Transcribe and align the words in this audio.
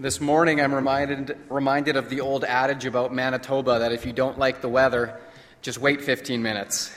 This 0.00 0.18
morning, 0.18 0.62
I'm 0.62 0.74
reminded, 0.74 1.36
reminded 1.50 1.96
of 1.96 2.08
the 2.08 2.22
old 2.22 2.42
adage 2.42 2.86
about 2.86 3.12
Manitoba 3.12 3.80
that 3.80 3.92
if 3.92 4.06
you 4.06 4.14
don't 4.14 4.38
like 4.38 4.62
the 4.62 4.68
weather, 4.70 5.20
just 5.60 5.76
wait 5.76 6.00
15 6.00 6.40
minutes. 6.40 6.90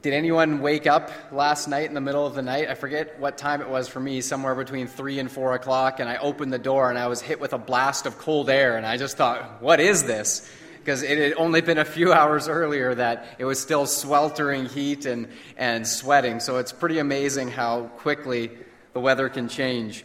Did 0.00 0.12
anyone 0.12 0.60
wake 0.60 0.86
up 0.86 1.10
last 1.32 1.66
night 1.66 1.88
in 1.88 1.94
the 1.94 2.00
middle 2.00 2.24
of 2.24 2.36
the 2.36 2.42
night? 2.42 2.68
I 2.68 2.74
forget 2.74 3.18
what 3.18 3.36
time 3.36 3.62
it 3.62 3.68
was 3.68 3.88
for 3.88 3.98
me, 3.98 4.20
somewhere 4.20 4.54
between 4.54 4.86
3 4.86 5.18
and 5.18 5.28
4 5.28 5.54
o'clock, 5.54 5.98
and 5.98 6.08
I 6.08 6.18
opened 6.18 6.52
the 6.52 6.58
door 6.60 6.88
and 6.88 6.96
I 6.96 7.08
was 7.08 7.20
hit 7.20 7.40
with 7.40 7.52
a 7.52 7.58
blast 7.58 8.06
of 8.06 8.16
cold 8.16 8.48
air, 8.48 8.76
and 8.76 8.86
I 8.86 8.96
just 8.96 9.16
thought, 9.16 9.60
what 9.60 9.80
is 9.80 10.04
this? 10.04 10.48
because 10.78 11.02
it 11.02 11.18
had 11.18 11.34
only 11.34 11.60
been 11.62 11.78
a 11.78 11.84
few 11.84 12.12
hours 12.20 12.46
earlier 12.46 12.94
that 12.94 13.26
it 13.38 13.44
was 13.44 13.60
still 13.60 13.86
sweltering 13.86 14.66
heat 14.66 15.04
and, 15.04 15.26
and 15.56 15.84
sweating. 15.84 16.38
So 16.38 16.58
it's 16.58 16.70
pretty 16.70 17.00
amazing 17.00 17.50
how 17.50 17.88
quickly 17.96 18.52
the 18.92 19.00
weather 19.00 19.28
can 19.28 19.48
change. 19.48 20.04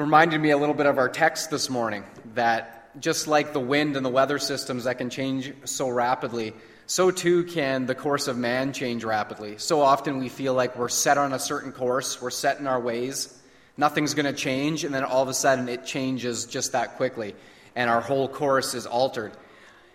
It 0.00 0.04
reminded 0.04 0.40
me 0.40 0.48
a 0.48 0.56
little 0.56 0.74
bit 0.74 0.86
of 0.86 0.96
our 0.96 1.10
text 1.10 1.50
this 1.50 1.68
morning 1.68 2.04
that 2.34 2.98
just 3.02 3.26
like 3.26 3.52
the 3.52 3.60
wind 3.60 3.98
and 3.98 4.06
the 4.06 4.08
weather 4.08 4.38
systems 4.38 4.84
that 4.84 4.96
can 4.96 5.10
change 5.10 5.52
so 5.66 5.90
rapidly, 5.90 6.54
so 6.86 7.10
too 7.10 7.44
can 7.44 7.84
the 7.84 7.94
course 7.94 8.26
of 8.26 8.38
man 8.38 8.72
change 8.72 9.04
rapidly. 9.04 9.58
So 9.58 9.82
often 9.82 10.18
we 10.18 10.30
feel 10.30 10.54
like 10.54 10.74
we're 10.78 10.88
set 10.88 11.18
on 11.18 11.34
a 11.34 11.38
certain 11.38 11.70
course, 11.70 12.22
we're 12.22 12.30
set 12.30 12.60
in 12.60 12.66
our 12.66 12.80
ways, 12.80 13.38
nothing's 13.76 14.14
going 14.14 14.24
to 14.24 14.32
change, 14.32 14.84
and 14.84 14.94
then 14.94 15.04
all 15.04 15.22
of 15.22 15.28
a 15.28 15.34
sudden 15.34 15.68
it 15.68 15.84
changes 15.84 16.46
just 16.46 16.72
that 16.72 16.96
quickly 16.96 17.34
and 17.76 17.90
our 17.90 18.00
whole 18.00 18.26
course 18.26 18.72
is 18.72 18.86
altered. 18.86 19.32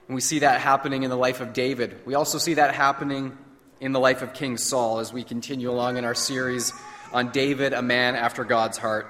And 0.07 0.13
we 0.13 0.21
see 0.21 0.37
that 0.37 0.61
happening 0.61 1.01
in 1.01 1.09
the 1.09 1.17
life 1.17 1.41
of 1.41 1.51
David. 1.51 2.05
We 2.05 2.13
also 2.13 2.37
see 2.37 2.53
that 2.53 2.75
happening 2.75 3.35
in 3.81 3.91
the 3.91 3.99
life 3.99 4.21
of 4.21 4.35
King 4.35 4.57
Saul 4.57 4.99
as 4.99 5.11
we 5.11 5.23
continue 5.23 5.71
along 5.71 5.97
in 5.97 6.05
our 6.05 6.13
series 6.13 6.73
on 7.11 7.31
David, 7.31 7.73
a 7.73 7.81
man 7.81 8.13
after 8.15 8.43
God's 8.43 8.77
heart. 8.77 9.07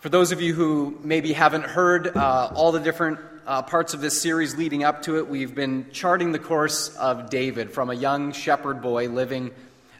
For 0.00 0.08
those 0.08 0.32
of 0.32 0.40
you 0.40 0.54
who 0.54 0.98
maybe 1.04 1.34
haven't 1.34 1.66
heard 1.66 2.16
uh, 2.16 2.52
all 2.54 2.72
the 2.72 2.80
different 2.80 3.18
uh, 3.46 3.60
parts 3.60 3.92
of 3.92 4.00
this 4.00 4.18
series 4.18 4.56
leading 4.56 4.82
up 4.82 5.02
to 5.02 5.18
it, 5.18 5.28
we've 5.28 5.54
been 5.54 5.90
charting 5.92 6.32
the 6.32 6.38
course 6.38 6.96
of 6.96 7.28
David 7.28 7.70
from 7.70 7.90
a 7.90 7.94
young 7.94 8.32
shepherd 8.32 8.80
boy 8.80 9.10
living 9.10 9.50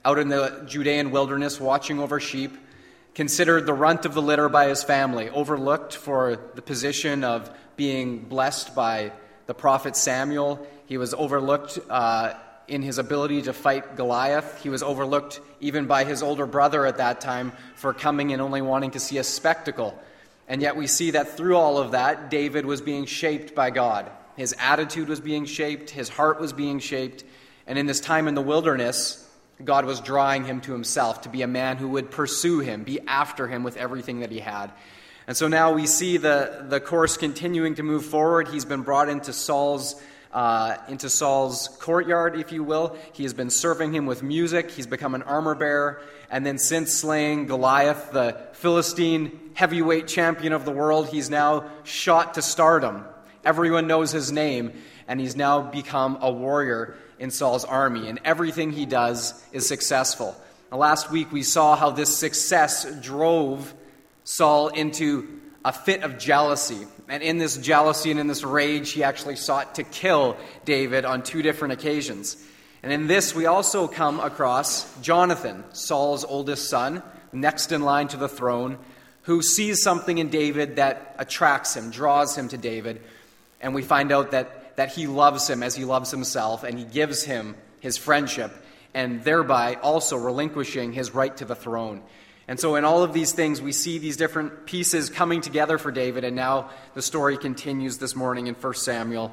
out 0.03 0.19
in 0.19 0.31
the 0.31 0.65
Judean 0.67 1.11
wilderness, 1.11 1.61
watching 1.61 1.99
over 1.99 2.19
sheep 2.19 2.57
considered 3.15 3.67
the 3.67 3.75
runt 3.75 4.07
of 4.07 4.15
the 4.15 4.23
litter 4.23 4.49
by 4.49 4.69
his 4.69 4.83
family, 4.83 5.29
overlooked 5.29 5.95
for 5.95 6.39
the 6.55 6.63
position 6.63 7.23
of 7.23 7.51
being 7.77 8.21
blessed 8.21 8.75
by 8.75 9.13
the 9.49 9.55
prophet 9.55 9.97
Samuel. 9.97 10.67
He 10.87 10.97
was 10.97 11.13
overlooked 11.13 11.79
uh, 11.91 12.33
in 12.71 12.83
his 12.83 12.99
ability 12.99 13.43
to 13.43 13.53
fight 13.53 13.97
Goliath. 13.97 14.63
He 14.63 14.69
was 14.69 14.83
overlooked 14.83 15.41
even 15.61 15.87
by 15.87 16.05
his 16.05 16.23
older 16.23 16.47
brother 16.47 16.87
at 16.87 16.99
that 16.99 17.21
time 17.21 17.53
for 17.75 17.93
coming 17.93 18.33
and 18.33 18.41
only 18.41 18.63
wanting 18.63 18.93
to 18.93 19.01
see 19.01 19.19
a 19.19 19.25
spectacle. 19.25 20.01
And 20.49 20.63
yet 20.63 20.77
we 20.77 20.87
see 20.87 21.13
that 21.13 21.37
through 21.37 21.57
all 21.57 21.79
of 21.79 21.93
that, 21.93 22.31
David 22.31 22.65
was 22.67 22.81
being 22.81 23.05
shaped 23.05 23.55
by 23.55 23.71
God. 23.71 24.11
His 24.37 24.55
attitude 24.59 25.09
was 25.09 25.21
being 25.21 25.45
shaped, 25.45 25.91
his 25.91 26.09
heart 26.09 26.41
was 26.41 26.53
being 26.53 26.79
shaped. 26.79 27.25
And 27.67 27.79
in 27.79 27.87
this 27.87 28.01
time 28.01 28.27
in 28.27 28.35
the 28.35 28.41
wilderness, 28.41 29.29
God 29.63 29.85
was 29.85 30.01
drawing 30.01 30.45
him 30.45 30.61
to 30.63 30.73
himself 30.73 31.23
to 31.23 31.29
be 31.29 31.43
a 31.43 31.47
man 31.47 31.77
who 31.77 31.89
would 31.89 32.11
pursue 32.11 32.61
him, 32.61 32.85
be 32.85 33.01
after 33.07 33.47
him 33.47 33.63
with 33.63 33.77
everything 33.77 34.21
that 34.21 34.31
he 34.31 34.39
had. 34.39 34.73
And 35.27 35.37
so 35.37 35.47
now 35.49 35.73
we 35.73 35.87
see 35.87 36.17
the, 36.17 36.67
the 36.69 36.81
course 36.81 37.17
continuing 37.17 37.75
to 37.77 37.83
move 37.83 38.05
forward. 38.05 38.49
He's 38.49 38.65
been 38.65 38.83
brought 38.83 39.09
into 39.09 39.33
Saul's, 39.33 40.01
uh, 40.33 40.77
into 40.89 41.11
Saul's 41.11 41.69
courtyard, 41.81 42.39
if 42.39 42.53
you 42.53 42.63
will. 42.63 42.97
He 43.13 43.25
has 43.25 43.35
been 43.35 43.51
serving 43.51 43.93
him 43.93 44.07
with 44.07 44.23
music. 44.23 44.71
He's 44.71 44.87
become 44.87 45.15
an 45.15 45.23
armor 45.23 45.55
bearer. 45.55 46.03
And 46.31 46.47
then, 46.47 46.59
since 46.59 46.93
slaying 46.93 47.47
Goliath, 47.47 48.13
the 48.13 48.39
Philistine 48.53 49.51
heavyweight 49.55 50.07
champion 50.07 50.53
of 50.53 50.65
the 50.65 50.71
world, 50.71 51.09
he's 51.09 51.31
now 51.31 51.71
shot 51.83 52.35
to 52.35 52.43
stardom. 52.43 53.05
Everyone 53.45 53.87
knows 53.87 54.13
his 54.13 54.31
name, 54.31 54.73
and 55.09 55.19
he's 55.19 55.35
now 55.35 55.63
become 55.63 56.19
a 56.21 56.31
warrior 56.31 56.97
in 57.19 57.31
Saul's 57.31 57.65
army, 57.65 58.09
and 58.09 58.21
everything 58.25 58.71
he 58.71 58.87
does 58.87 59.43
is 59.53 59.67
successful. 59.67 60.37
Now, 60.71 60.79
last 60.79 61.11
week 61.11 61.33
we 61.33 61.43
saw 61.43 61.75
how 61.75 61.91
this 61.91 62.17
success 62.17 62.87
drove 63.01 63.75
Saul 64.25 64.69
into 64.69 65.40
a 65.65 65.73
fit 65.73 66.03
of 66.03 66.19
jealousy. 66.19 66.87
And 67.09 67.23
in 67.23 67.39
this 67.39 67.57
jealousy 67.57 68.11
and 68.11 68.21
in 68.21 68.27
this 68.27 68.45
rage, 68.45 68.93
he 68.93 69.03
actually 69.03 69.37
sought 69.37 69.77
to 69.77 69.83
kill 69.83 70.37
David 70.65 71.05
on 71.05 71.23
two 71.23 71.43
different 71.43 71.73
occasions. 71.73 72.37
And 72.83 72.93
in 72.93 73.07
this, 73.07 73.35
we 73.35 73.47
also 73.47 73.89
come 73.89 74.21
across 74.21 74.99
Jonathan, 75.01 75.65
Saul's 75.73 76.25
oldest 76.25 76.71
son, 76.71 77.03
next 77.33 77.73
in 77.73 77.83
line 77.83 78.09
to 78.09 78.17
the 78.17 78.29
throne, 78.29 78.79
who 79.23 79.43
sees 79.43 79.83
something 79.83 80.19
in 80.19 80.31
David 80.31 80.77
that 80.77 81.15
attracts 81.19 81.77
him, 81.77 81.91
draws 81.91 82.37
him 82.37 82.49
to 82.49 82.57
David. 82.57 83.03
And 83.61 83.75
we 83.75 83.83
find 83.83 84.13
out 84.13 84.31
that 84.31 84.61
that 84.81 84.93
he 84.93 85.07
loves 85.07 85.47
him 85.47 85.63
as 85.63 85.77
he 85.77 85.85
loves 85.85 86.11
himself, 86.11 86.65
and 86.65 86.79
he 86.79 86.87
gives 86.87 87.23
him 87.23 87.55
his 87.81 87.99
friendship, 87.99 88.51
and 88.95 89.23
thereby 89.25 89.75
also 89.75 90.17
relinquishing 90.17 90.95
his 90.95 91.15
right 91.15 91.37
to 91.37 91.45
the 91.45 91.55
throne. 91.55 92.03
And 92.51 92.59
so, 92.59 92.75
in 92.75 92.85
all 92.85 93.05
of 93.05 93.13
these 93.13 93.31
things, 93.31 93.63
we 93.63 93.71
see 93.71 93.99
these 93.99 94.17
different 94.17 94.67
pieces 94.67 95.09
coming 95.09 95.41
together 95.41 95.79
for 95.79 95.93
David, 95.93 96.25
and 96.25 96.35
now 96.35 96.71
the 96.95 97.01
story 97.01 97.39
continues 97.39 97.99
this 97.99 98.17
morning 98.17 98.49
in 98.49 98.57
1 98.57 98.75
Samuel 98.75 99.33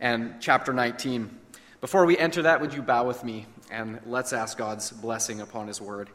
and 0.00 0.34
chapter 0.38 0.74
19. 0.74 1.34
Before 1.80 2.04
we 2.04 2.18
enter 2.18 2.42
that, 2.42 2.60
would 2.60 2.74
you 2.74 2.82
bow 2.82 3.06
with 3.06 3.24
me 3.24 3.46
and 3.70 4.00
let's 4.04 4.34
ask 4.34 4.58
God's 4.58 4.90
blessing 4.90 5.40
upon 5.40 5.66
his 5.66 5.80
word. 5.80 6.10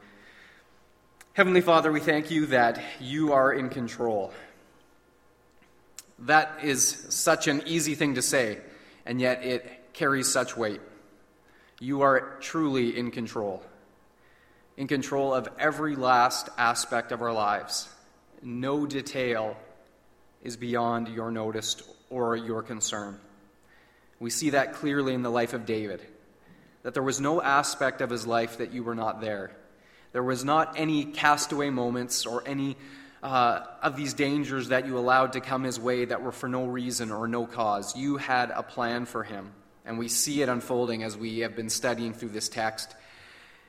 Heavenly 1.34 1.62
Father, 1.62 1.92
we 1.92 2.00
thank 2.00 2.30
you 2.30 2.46
that 2.46 2.80
you 3.00 3.34
are 3.34 3.52
in 3.52 3.70
control. 3.70 4.32
That 6.20 6.60
is 6.62 7.08
such 7.10 7.48
an 7.48 7.64
easy 7.66 7.96
thing 7.96 8.14
to 8.14 8.22
say 8.22 8.60
and 9.08 9.20
yet 9.20 9.44
it 9.44 9.94
carries 9.94 10.32
such 10.32 10.56
weight. 10.56 10.82
You 11.80 12.02
are 12.02 12.38
truly 12.42 12.96
in 12.96 13.10
control, 13.10 13.64
in 14.78 14.88
control 14.88 15.34
of 15.34 15.48
every 15.60 15.96
last 15.96 16.50
aspect 16.58 17.12
of 17.12 17.22
our 17.22 17.34
lives. 17.34 17.88
No 18.42 18.86
detail 18.86 19.56
is 20.42 20.58
beyond 20.58 21.08
your 21.08 21.32
notice 21.32 21.82
or 22.10 22.36
your 22.36 22.62
concern. 22.62 23.20
We 24.20 24.30
see 24.30 24.52
that 24.52 24.74
clearly 24.74 25.14
in 25.14 25.22
the 25.22 25.30
life 25.30 25.54
of 25.54 25.66
David, 25.66 26.02
that 26.84 26.94
there 26.94 27.04
was 27.04 27.22
no 27.22 27.42
aspect 27.42 28.02
of 28.02 28.10
his 28.10 28.28
life 28.28 28.58
that 28.58 28.72
you 28.72 28.84
were 28.84 28.96
not 28.96 29.22
there. 29.22 29.52
There 30.12 30.24
was 30.24 30.46
not 30.46 30.74
any 30.78 31.06
castaway 31.06 31.70
moments 31.70 32.26
or 32.26 32.44
any 32.46 32.78
uh, 33.24 33.66
of 33.82 33.96
these 33.96 34.14
dangers 34.14 34.68
that 34.68 34.86
you 34.86 34.98
allowed 34.98 35.34
to 35.34 35.42
come 35.42 35.64
his 35.64 35.80
way 35.80 36.06
that 36.06 36.22
were 36.22 36.32
for 36.32 36.50
no 36.50 36.66
reason 36.66 37.12
or 37.12 37.28
no 37.28 37.46
cause. 37.46 37.96
You 37.96 38.18
had 38.18 38.52
a 38.52 38.64
plan 38.64 39.06
for 39.06 39.24
him. 39.24 39.52
And 39.86 39.98
we 39.98 40.08
see 40.08 40.42
it 40.42 40.50
unfolding 40.50 41.04
as 41.04 41.18
we 41.18 41.40
have 41.40 41.56
been 41.56 41.70
studying 41.70 42.14
through 42.14 42.30
this 42.30 42.48
text. 42.48 42.94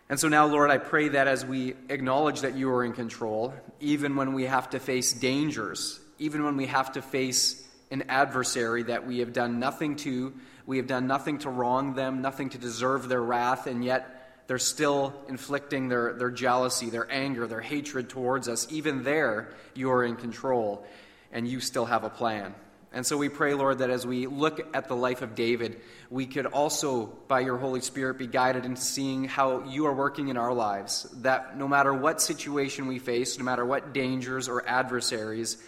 And 0.08 0.20
so 0.20 0.28
now, 0.28 0.46
Lord, 0.46 0.70
I 0.70 0.78
pray 0.78 1.08
that 1.08 1.28
as 1.28 1.44
we 1.44 1.74
acknowledge 1.88 2.42
that 2.42 2.54
you 2.54 2.70
are 2.70 2.84
in 2.84 2.92
control, 2.92 3.54
even 3.80 4.16
when 4.16 4.34
we 4.34 4.44
have 4.44 4.70
to 4.70 4.78
face 4.78 5.12
dangers, 5.12 5.98
even 6.18 6.44
when 6.44 6.56
we 6.56 6.66
have 6.66 6.92
to 6.92 7.02
face 7.02 7.66
an 7.90 8.04
adversary 8.08 8.82
that 8.84 9.06
we 9.06 9.20
have 9.20 9.32
done 9.32 9.58
nothing 9.58 9.96
to, 9.96 10.34
we 10.66 10.76
have 10.76 10.86
done 10.86 11.06
nothing 11.06 11.38
to 11.38 11.50
wrong 11.50 11.94
them, 11.94 12.22
nothing 12.22 12.50
to 12.50 12.58
deserve 12.58 13.08
their 13.08 13.22
wrath, 13.22 13.66
and 13.66 13.84
yet 13.84 14.46
they're 14.46 14.58
still 14.58 15.14
inflicting 15.28 15.88
their, 15.88 16.12
their 16.14 16.30
jealousy, 16.30 16.90
their 16.90 17.10
anger, 17.10 17.46
their 17.46 17.60
hatred 17.60 18.10
towards 18.10 18.48
us. 18.48 18.66
Even 18.70 19.02
there, 19.02 19.48
you 19.74 19.90
are 19.90 20.04
in 20.04 20.16
control 20.16 20.86
and 21.32 21.48
you 21.48 21.60
still 21.60 21.86
have 21.86 22.04
a 22.04 22.10
plan. 22.10 22.54
And 22.94 23.04
so 23.04 23.16
we 23.18 23.28
pray, 23.28 23.54
Lord, 23.54 23.78
that 23.78 23.90
as 23.90 24.06
we 24.06 24.26
look 24.26 24.74
at 24.74 24.88
the 24.88 24.94
life 24.94 25.20
of 25.20 25.34
David, 25.34 25.80
we 26.10 26.26
could 26.26 26.46
also, 26.46 27.06
by 27.28 27.40
your 27.40 27.58
Holy 27.58 27.80
Spirit, 27.80 28.18
be 28.18 28.28
guided 28.28 28.64
into 28.64 28.80
seeing 28.80 29.24
how 29.24 29.64
you 29.64 29.86
are 29.86 29.92
working 29.92 30.28
in 30.28 30.36
our 30.36 30.54
lives. 30.54 31.02
That 31.16 31.58
no 31.58 31.66
matter 31.66 31.92
what 31.92 32.22
situation 32.22 32.86
we 32.86 33.00
face, 33.00 33.36
no 33.36 33.44
matter 33.44 33.66
what 33.66 33.92
dangers 33.92 34.48
or 34.48 34.66
adversaries, 34.66 35.58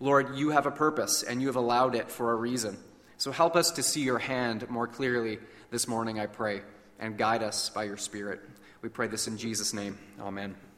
Lord, 0.00 0.36
you 0.36 0.50
have 0.50 0.66
a 0.66 0.72
purpose 0.72 1.22
and 1.22 1.40
you 1.40 1.46
have 1.46 1.56
allowed 1.56 1.94
it 1.94 2.10
for 2.10 2.32
a 2.32 2.34
reason. 2.34 2.76
So 3.16 3.30
help 3.30 3.54
us 3.54 3.70
to 3.72 3.82
see 3.82 4.02
your 4.02 4.18
hand 4.18 4.68
more 4.68 4.88
clearly 4.88 5.38
this 5.70 5.86
morning, 5.86 6.18
I 6.18 6.26
pray 6.26 6.62
and 6.98 7.16
guide 7.16 7.42
us 7.42 7.70
by 7.70 7.84
your 7.84 7.96
Spirit. 7.96 8.40
We 8.82 8.88
pray 8.88 9.08
this 9.08 9.26
in 9.26 9.38
Jesus' 9.38 9.72
name. 9.72 9.98
Amen. 10.20 10.73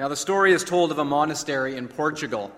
Now, 0.00 0.08
the 0.08 0.16
story 0.16 0.54
is 0.54 0.64
told 0.64 0.92
of 0.92 0.98
a 0.98 1.04
monastery 1.04 1.76
in 1.76 1.86
Portugal. 1.86 2.50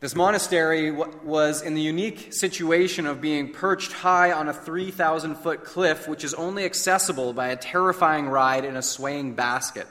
This 0.00 0.16
monastery 0.16 0.90
was 0.90 1.62
in 1.62 1.74
the 1.74 1.80
unique 1.80 2.32
situation 2.32 3.06
of 3.06 3.20
being 3.20 3.52
perched 3.52 3.92
high 3.92 4.32
on 4.32 4.48
a 4.48 4.52
3,000 4.52 5.36
foot 5.36 5.62
cliff, 5.62 6.08
which 6.08 6.24
is 6.24 6.34
only 6.34 6.64
accessible 6.64 7.32
by 7.32 7.50
a 7.50 7.56
terrifying 7.56 8.26
ride 8.26 8.64
in 8.64 8.74
a 8.74 8.82
swaying 8.82 9.34
basket. 9.34 9.86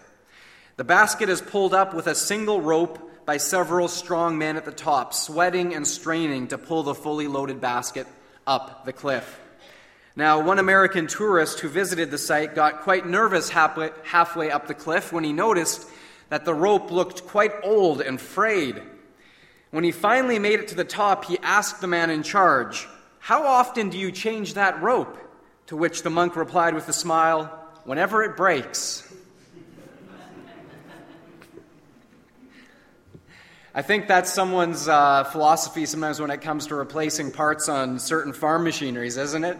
The 0.75 0.83
basket 0.83 1.29
is 1.29 1.39
pulled 1.39 1.73
up 1.73 1.93
with 1.93 2.07
a 2.07 2.15
single 2.15 2.59
rope 2.59 3.25
by 3.25 3.37
several 3.37 3.87
strong 3.87 4.37
men 4.37 4.57
at 4.57 4.65
the 4.65 4.73
top, 4.73 5.13
sweating 5.13 5.73
and 5.73 5.87
straining 5.87 6.49
to 6.49 6.57
pull 6.57 6.83
the 6.83 6.93
fully 6.93 7.27
loaded 7.27 7.61
basket 7.61 8.07
up 8.45 8.83
the 8.83 8.91
cliff. 8.91 9.39
Now, 10.17 10.41
one 10.41 10.59
American 10.59 11.07
tourist 11.07 11.61
who 11.61 11.69
visited 11.69 12.11
the 12.11 12.17
site 12.17 12.55
got 12.55 12.81
quite 12.81 13.07
nervous 13.07 13.47
halfway, 13.47 13.91
halfway 14.03 14.51
up 14.51 14.67
the 14.67 14.73
cliff 14.73 15.13
when 15.13 15.23
he 15.23 15.31
noticed 15.31 15.87
that 16.31 16.45
the 16.45 16.53
rope 16.53 16.91
looked 16.91 17.27
quite 17.27 17.51
old 17.61 17.99
and 17.99 18.19
frayed. 18.19 18.81
When 19.71 19.83
he 19.83 19.91
finally 19.91 20.39
made 20.39 20.61
it 20.61 20.69
to 20.69 20.75
the 20.75 20.85
top, 20.85 21.25
he 21.25 21.37
asked 21.43 21.81
the 21.81 21.87
man 21.87 22.09
in 22.09 22.23
charge, 22.23 22.87
How 23.19 23.45
often 23.45 23.89
do 23.89 23.97
you 23.97 24.13
change 24.13 24.53
that 24.53 24.81
rope? 24.81 25.17
To 25.67 25.75
which 25.75 26.03
the 26.03 26.09
monk 26.09 26.37
replied 26.37 26.73
with 26.73 26.87
a 26.87 26.93
smile, 26.93 27.47
Whenever 27.83 28.23
it 28.23 28.37
breaks. 28.37 29.13
I 33.75 33.81
think 33.81 34.07
that's 34.07 34.31
someone's 34.31 34.87
uh, 34.87 35.25
philosophy 35.25 35.85
sometimes 35.85 36.21
when 36.21 36.31
it 36.31 36.39
comes 36.39 36.67
to 36.67 36.75
replacing 36.75 37.31
parts 37.31 37.67
on 37.67 37.99
certain 37.99 38.31
farm 38.31 38.63
machineries, 38.63 39.17
isn't 39.17 39.43
it? 39.43 39.57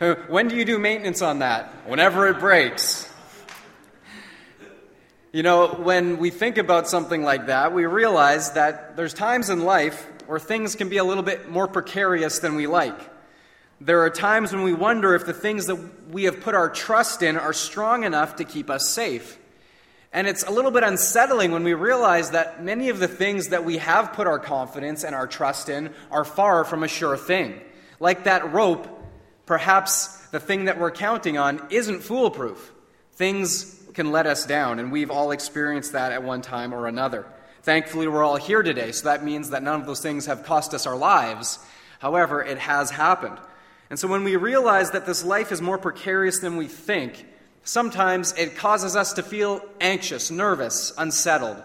when 0.26 0.48
do 0.48 0.56
you 0.56 0.64
do 0.64 0.80
maintenance 0.80 1.22
on 1.22 1.38
that? 1.38 1.66
Whenever 1.86 2.26
it 2.26 2.40
breaks. 2.40 3.07
You 5.38 5.44
know, 5.44 5.68
when 5.68 6.18
we 6.18 6.30
think 6.30 6.58
about 6.58 6.88
something 6.88 7.22
like 7.22 7.46
that, 7.46 7.72
we 7.72 7.86
realize 7.86 8.54
that 8.54 8.96
there's 8.96 9.14
times 9.14 9.50
in 9.50 9.64
life 9.64 10.04
where 10.26 10.40
things 10.40 10.74
can 10.74 10.88
be 10.88 10.96
a 10.96 11.04
little 11.04 11.22
bit 11.22 11.48
more 11.48 11.68
precarious 11.68 12.40
than 12.40 12.56
we 12.56 12.66
like. 12.66 12.98
There 13.80 14.00
are 14.00 14.10
times 14.10 14.52
when 14.52 14.64
we 14.64 14.72
wonder 14.72 15.14
if 15.14 15.26
the 15.26 15.32
things 15.32 15.66
that 15.66 15.78
we 16.10 16.24
have 16.24 16.40
put 16.40 16.56
our 16.56 16.68
trust 16.68 17.22
in 17.22 17.36
are 17.36 17.52
strong 17.52 18.02
enough 18.02 18.34
to 18.34 18.44
keep 18.44 18.68
us 18.68 18.88
safe. 18.88 19.38
And 20.12 20.26
it's 20.26 20.42
a 20.42 20.50
little 20.50 20.72
bit 20.72 20.82
unsettling 20.82 21.52
when 21.52 21.62
we 21.62 21.74
realize 21.74 22.32
that 22.32 22.64
many 22.64 22.88
of 22.88 22.98
the 22.98 23.06
things 23.06 23.50
that 23.50 23.64
we 23.64 23.78
have 23.78 24.14
put 24.14 24.26
our 24.26 24.40
confidence 24.40 25.04
and 25.04 25.14
our 25.14 25.28
trust 25.28 25.68
in 25.68 25.94
are 26.10 26.24
far 26.24 26.64
from 26.64 26.82
a 26.82 26.88
sure 26.88 27.16
thing. 27.16 27.60
Like 28.00 28.24
that 28.24 28.52
rope, 28.52 28.88
perhaps 29.46 30.08
the 30.32 30.40
thing 30.40 30.64
that 30.64 30.80
we're 30.80 30.90
counting 30.90 31.38
on 31.38 31.64
isn't 31.70 32.00
foolproof. 32.00 32.72
Things 33.12 33.77
can 33.98 34.12
let 34.12 34.26
us 34.26 34.46
down, 34.46 34.78
and 34.78 34.92
we've 34.92 35.10
all 35.10 35.32
experienced 35.32 35.92
that 35.92 36.12
at 36.12 36.22
one 36.22 36.40
time 36.40 36.72
or 36.72 36.86
another. 36.86 37.26
Thankfully, 37.62 38.06
we're 38.06 38.22
all 38.22 38.36
here 38.36 38.62
today, 38.62 38.92
so 38.92 39.04
that 39.08 39.24
means 39.24 39.50
that 39.50 39.62
none 39.62 39.80
of 39.80 39.86
those 39.86 40.00
things 40.00 40.26
have 40.26 40.44
cost 40.44 40.72
us 40.72 40.86
our 40.86 40.96
lives. 40.96 41.58
However, 41.98 42.42
it 42.42 42.58
has 42.58 42.90
happened. 42.90 43.38
And 43.90 43.98
so 43.98 44.06
when 44.06 44.24
we 44.24 44.36
realize 44.36 44.92
that 44.92 45.04
this 45.04 45.24
life 45.24 45.50
is 45.52 45.60
more 45.60 45.78
precarious 45.78 46.38
than 46.38 46.56
we 46.56 46.66
think, 46.66 47.26
Sometimes 47.68 48.32
it 48.38 48.56
causes 48.56 48.96
us 48.96 49.12
to 49.12 49.22
feel 49.22 49.60
anxious, 49.78 50.30
nervous, 50.30 50.90
unsettled. 50.96 51.62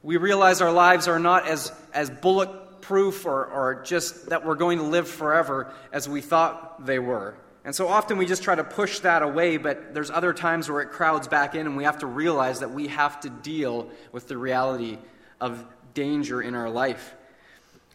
We 0.00 0.16
realize 0.16 0.60
our 0.60 0.70
lives 0.70 1.08
are 1.08 1.18
not 1.18 1.48
as, 1.48 1.72
as 1.92 2.08
bulletproof 2.08 3.26
or, 3.26 3.46
or 3.46 3.82
just 3.82 4.28
that 4.28 4.46
we're 4.46 4.54
going 4.54 4.78
to 4.78 4.84
live 4.84 5.08
forever 5.08 5.72
as 5.92 6.08
we 6.08 6.20
thought 6.20 6.86
they 6.86 7.00
were. 7.00 7.34
And 7.68 7.74
so 7.74 7.86
often 7.86 8.16
we 8.16 8.24
just 8.24 8.42
try 8.42 8.54
to 8.54 8.64
push 8.64 9.00
that 9.00 9.20
away, 9.20 9.58
but 9.58 9.92
there's 9.92 10.10
other 10.10 10.32
times 10.32 10.70
where 10.70 10.80
it 10.80 10.88
crowds 10.88 11.28
back 11.28 11.54
in, 11.54 11.66
and 11.66 11.76
we 11.76 11.84
have 11.84 11.98
to 11.98 12.06
realize 12.06 12.60
that 12.60 12.70
we 12.70 12.86
have 12.86 13.20
to 13.20 13.28
deal 13.28 13.90
with 14.10 14.26
the 14.26 14.38
reality 14.38 14.96
of 15.38 15.62
danger 15.92 16.40
in 16.40 16.54
our 16.54 16.70
life. 16.70 17.14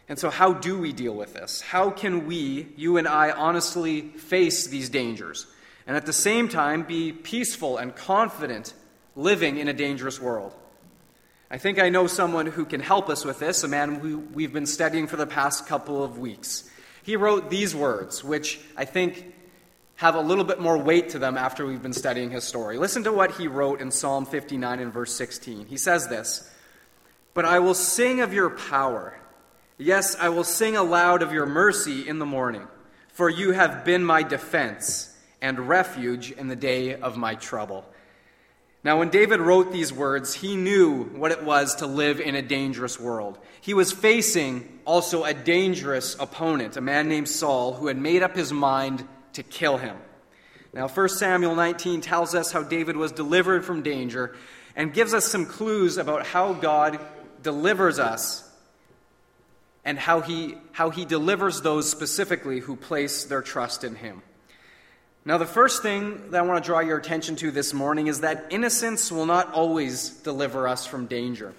And 0.08 0.20
so, 0.20 0.30
how 0.30 0.54
do 0.54 0.78
we 0.78 0.94
deal 0.94 1.16
with 1.16 1.34
this? 1.34 1.60
How 1.60 1.90
can 1.90 2.28
we, 2.28 2.68
you 2.76 2.98
and 2.98 3.08
I, 3.08 3.32
honestly 3.32 4.02
face 4.02 4.68
these 4.68 4.90
dangers? 4.90 5.48
and 5.88 5.98
at 5.98 6.06
the 6.06 6.14
same 6.14 6.50
time 6.50 6.84
be 6.84 7.12
peaceful 7.12 7.80
and 7.80 7.96
confident 7.96 8.76
living 9.16 9.58
in 9.58 9.68
a 9.68 9.74
dangerous 9.74 10.22
world. 10.22 10.54
I 11.50 11.58
think 11.58 11.80
I 11.80 11.90
know 11.90 12.06
someone 12.06 12.46
who 12.46 12.66
can 12.66 12.80
help 12.80 13.10
us 13.10 13.26
with 13.26 13.40
this, 13.40 13.64
a 13.64 13.68
man 13.68 13.96
who 13.96 14.20
we've 14.20 14.54
been 14.54 14.68
studying 14.68 15.08
for 15.08 15.18
the 15.18 15.26
past 15.26 15.66
couple 15.66 16.04
of 16.04 16.20
weeks. 16.20 16.70
He 17.02 17.16
wrote 17.16 17.50
these 17.50 17.76
words, 17.76 18.24
which 18.24 18.60
I 18.78 18.86
think 18.86 19.33
have 19.96 20.16
a 20.16 20.22
little 20.22 20.44
bit 20.44 20.60
more 20.60 20.78
weight 20.78 21.10
to 21.10 21.20
them 21.20 21.38
after 21.38 21.66
we've 21.66 21.82
been 21.82 21.94
studying 21.94 22.32
his 22.32 22.44
story. 22.44 22.78
Listen 22.78 23.04
to 23.04 23.12
what 23.12 23.32
he 23.32 23.48
wrote 23.48 23.82
in 23.82 23.92
Psalm 23.92 24.26
59 24.26 24.80
and 24.80 24.92
verse 24.92 25.14
16. 25.14 25.68
He 25.68 25.78
says 25.78 26.08
this 26.08 26.50
But 27.34 27.46
I 27.46 27.60
will 27.60 27.76
sing 27.76 28.22
of 28.22 28.34
your 28.34 28.50
power. 28.50 29.20
Yes, 29.78 30.16
I 30.20 30.30
will 30.30 30.44
sing 30.44 30.78
aloud 30.78 31.22
of 31.22 31.34
your 31.34 31.46
mercy 31.46 32.08
in 32.08 32.20
the 32.20 32.26
morning, 32.26 32.68
for 33.10 33.30
you 33.30 33.52
have 33.52 33.84
been 33.84 34.04
my 34.04 34.24
defense 34.24 35.16
and 35.42 35.68
refuge 35.68 36.32
in 36.32 36.48
the 36.48 36.56
day 36.56 36.96
of 36.96 37.18
my 37.18 37.36
trouble. 37.36 37.86
Now, 38.84 39.00
when 39.00 39.10
David 39.10 39.40
wrote 39.40 39.72
these 39.72 39.94
words, 39.94 40.34
he 40.34 40.58
knew 40.58 41.04
what 41.04 41.32
it 41.32 41.44
was 41.44 41.76
to 41.76 41.88
live 41.88 42.20
in 42.20 42.36
a 42.36 42.42
dangerous 42.42 43.00
world. 43.00 43.40
He 43.62 43.74
was 43.74 43.94
facing 43.94 44.80
also 44.84 45.24
a 45.24 45.34
dangerous 45.34 46.18
opponent, 46.20 46.76
a 46.76 46.82
man 46.82 47.08
named 47.08 47.30
Saul, 47.30 47.74
who 47.74 47.88
had 47.88 47.98
made 47.98 48.24
up 48.24 48.36
his 48.36 48.52
mind 48.52 49.08
to 49.34 49.44
kill 49.44 49.78
him. 49.78 49.98
Now, 50.74 50.88
1 50.88 51.10
Samuel 51.10 51.56
19 51.56 52.02
tells 52.02 52.34
us 52.34 52.52
how 52.52 52.64
David 52.64 52.98
was 52.98 53.12
delivered 53.12 53.64
from 53.64 53.84
danger 53.84 54.36
and 54.76 54.94
gives 54.94 55.14
us 55.14 55.28
some 55.28 55.46
clues 55.46 55.98
about 55.98 56.26
how 56.26 56.54
God 56.54 57.00
delivers 57.44 58.00
us 58.00 58.50
and 59.86 60.00
how 60.00 60.22
he, 60.22 60.56
how 60.72 60.90
he 60.90 61.06
delivers 61.06 61.62
those 61.62 61.90
specifically 61.90 62.60
who 62.60 62.76
place 62.76 63.26
their 63.26 63.42
trust 63.42 63.84
in 63.84 63.96
him. 63.96 64.22
Now, 65.26 65.38
the 65.38 65.46
first 65.46 65.82
thing 65.82 66.32
that 66.32 66.40
I 66.40 66.42
want 66.42 66.64
to 66.64 66.68
draw 66.68 66.80
your 66.80 66.98
attention 66.98 67.36
to 67.38 67.52
this 67.52 67.74
morning 67.74 68.08
is 68.08 68.22
that 68.22 68.48
innocence 68.50 69.12
will 69.12 69.26
not 69.26 69.54
always 69.54 70.10
deliver 70.10 70.68
us 70.68 70.86
from 70.86 71.06
danger. 71.06 71.54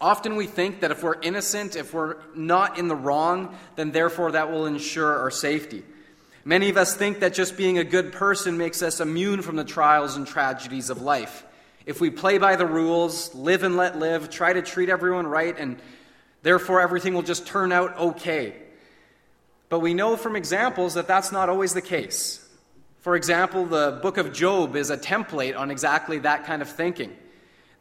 Often 0.00 0.36
we 0.36 0.46
think 0.46 0.80
that 0.80 0.90
if 0.90 1.02
we're 1.02 1.20
innocent, 1.20 1.76
if 1.76 1.92
we're 1.92 2.16
not 2.34 2.78
in 2.78 2.88
the 2.88 2.96
wrong, 2.96 3.56
then 3.76 3.92
therefore 3.92 4.32
that 4.32 4.50
will 4.50 4.66
ensure 4.66 5.18
our 5.18 5.30
safety. 5.30 5.84
Many 6.44 6.70
of 6.70 6.76
us 6.76 6.94
think 6.96 7.20
that 7.20 7.34
just 7.34 7.56
being 7.56 7.78
a 7.78 7.84
good 7.84 8.12
person 8.12 8.58
makes 8.58 8.82
us 8.82 9.00
immune 9.00 9.42
from 9.42 9.54
the 9.54 9.64
trials 9.64 10.16
and 10.16 10.26
tragedies 10.26 10.90
of 10.90 11.00
life. 11.00 11.44
If 11.86 12.00
we 12.00 12.10
play 12.10 12.38
by 12.38 12.56
the 12.56 12.66
rules, 12.66 13.32
live 13.34 13.62
and 13.62 13.76
let 13.76 13.98
live, 13.98 14.28
try 14.28 14.52
to 14.52 14.62
treat 14.62 14.88
everyone 14.88 15.26
right, 15.26 15.56
and 15.56 15.78
therefore 16.42 16.80
everything 16.80 17.14
will 17.14 17.22
just 17.22 17.46
turn 17.46 17.70
out 17.70 17.96
okay. 17.96 18.54
But 19.68 19.80
we 19.80 19.94
know 19.94 20.16
from 20.16 20.34
examples 20.34 20.94
that 20.94 21.06
that's 21.06 21.30
not 21.30 21.48
always 21.48 21.74
the 21.74 21.80
case. 21.80 22.44
For 23.00 23.16
example, 23.16 23.66
the 23.66 23.98
book 24.02 24.16
of 24.16 24.32
Job 24.32 24.74
is 24.76 24.90
a 24.90 24.96
template 24.96 25.56
on 25.56 25.70
exactly 25.70 26.18
that 26.20 26.44
kind 26.44 26.60
of 26.60 26.68
thinking. 26.68 27.16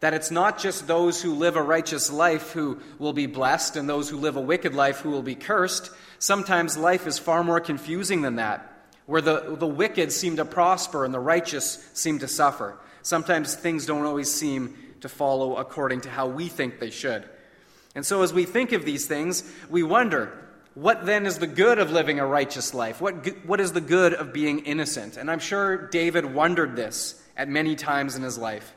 That 0.01 0.13
it's 0.13 0.31
not 0.31 0.59
just 0.59 0.88
those 0.88 1.21
who 1.21 1.33
live 1.33 1.56
a 1.56 1.62
righteous 1.62 2.12
life 2.12 2.51
who 2.51 2.80
will 3.00 3.13
be 3.13 3.27
blessed 3.27 3.77
and 3.77 3.88
those 3.88 4.09
who 4.09 4.18
live 4.18 4.36
a 4.36 4.42
wicked 4.42 4.74
life 4.74 5.00
who 5.00 5.12
will 5.12 5.21
be 5.21 5.36
cursed. 5.36 5.92
Sometimes 6.19 6.77
life 6.77 7.07
is 7.07 7.18
far 7.18 7.44
more 7.44 7.59
confusing 7.59 8.21
than 8.21 8.36
that, 8.36 8.71
where 9.06 9.21
the, 9.21 9.56
the 9.57 9.68
wicked 9.68 10.12
seem 10.12 10.36
to 10.38 10.45
prosper 10.45 11.06
and 11.06 11.13
the 11.13 11.19
righteous 11.19 11.88
seem 11.94 12.19
to 12.19 12.27
suffer. 12.27 12.77
Sometimes 13.03 13.56
things 13.56 13.86
don't 13.86 14.06
always 14.06 14.31
seem 14.31 14.75
to 15.01 15.09
follow 15.09 15.57
according 15.57 16.02
to 16.02 16.09
how 16.09 16.28
we 16.28 16.47
think 16.47 16.80
they 16.80 16.92
should. 16.92 17.23
And 17.95 18.06
so, 18.06 18.21
as 18.21 18.33
we 18.33 18.45
think 18.45 18.71
of 18.71 18.85
these 18.85 19.06
things, 19.06 19.44
we 19.69 19.83
wonder 19.83 20.31
what 20.73 21.06
then 21.06 21.26
is 21.26 21.40
the 21.40 21.47
good 21.47 21.80
of 21.80 21.92
living 21.92 22.19
a 22.19 22.26
righteous 22.26 22.73
life? 22.73 23.02
What, 23.02 23.28
what 23.45 23.59
is 23.59 23.73
the 23.73 23.81
good 23.81 24.14
of 24.14 24.31
being 24.31 24.59
innocent? 24.59 25.18
And 25.18 25.30
I'm 25.30 25.40
sure 25.40 25.90
David 25.90 26.26
wondered 26.26 26.76
this 26.76 27.21
at 27.35 27.49
many 27.49 27.76
times 27.76 28.16
in 28.16 28.23
his 28.23 28.37
life. 28.37 28.73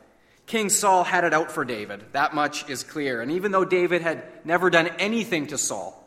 King 0.46 0.68
Saul 0.68 1.04
had 1.04 1.24
it 1.24 1.32
out 1.32 1.50
for 1.50 1.64
David. 1.64 2.04
That 2.12 2.34
much 2.34 2.68
is 2.68 2.82
clear. 2.82 3.20
And 3.22 3.32
even 3.32 3.52
though 3.52 3.64
David 3.64 4.02
had 4.02 4.24
never 4.44 4.70
done 4.70 4.88
anything 4.98 5.46
to 5.48 5.58
Saul, 5.58 6.00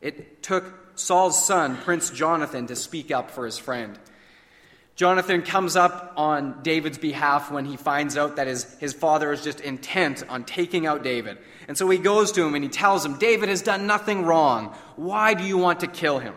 it 0.00 0.42
took 0.42 0.64
Saul's 0.94 1.44
son, 1.44 1.76
Prince 1.76 2.10
Jonathan, 2.10 2.66
to 2.68 2.76
speak 2.76 3.10
up 3.10 3.30
for 3.30 3.44
his 3.44 3.58
friend. 3.58 3.98
Jonathan 4.94 5.42
comes 5.42 5.76
up 5.76 6.12
on 6.16 6.62
David's 6.62 6.98
behalf 6.98 7.50
when 7.50 7.64
he 7.64 7.76
finds 7.76 8.18
out 8.18 8.36
that 8.36 8.46
his, 8.46 8.64
his 8.80 8.92
father 8.92 9.32
is 9.32 9.42
just 9.42 9.60
intent 9.60 10.22
on 10.28 10.44
taking 10.44 10.86
out 10.86 11.02
David. 11.02 11.38
And 11.68 11.78
so 11.78 11.88
he 11.88 11.96
goes 11.96 12.32
to 12.32 12.44
him 12.44 12.54
and 12.54 12.62
he 12.62 12.68
tells 12.68 13.04
him, 13.04 13.18
David 13.18 13.48
has 13.48 13.62
done 13.62 13.86
nothing 13.86 14.24
wrong. 14.24 14.76
Why 14.96 15.32
do 15.32 15.44
you 15.44 15.56
want 15.56 15.80
to 15.80 15.86
kill 15.86 16.18
him? 16.18 16.34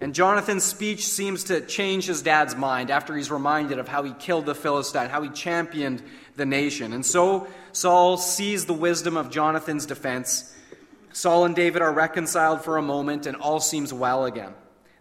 And 0.00 0.16
Jonathan's 0.16 0.64
speech 0.64 1.06
seems 1.06 1.44
to 1.44 1.60
change 1.60 2.06
his 2.06 2.22
dad's 2.22 2.56
mind 2.56 2.90
after 2.90 3.16
he's 3.16 3.30
reminded 3.30 3.78
of 3.78 3.86
how 3.86 4.02
he 4.02 4.12
killed 4.14 4.46
the 4.46 4.54
Philistine, 4.54 5.08
how 5.08 5.22
he 5.22 5.28
championed 5.28 6.02
the 6.42 6.46
nation. 6.46 6.92
And 6.92 7.06
so 7.06 7.46
Saul 7.70 8.16
sees 8.16 8.66
the 8.66 8.72
wisdom 8.72 9.16
of 9.16 9.30
Jonathan's 9.30 9.86
defense. 9.86 10.52
Saul 11.12 11.44
and 11.44 11.54
David 11.54 11.82
are 11.82 11.92
reconciled 11.92 12.64
for 12.64 12.78
a 12.78 12.82
moment, 12.82 13.26
and 13.26 13.36
all 13.36 13.60
seems 13.60 13.92
well 13.92 14.24
again. 14.24 14.52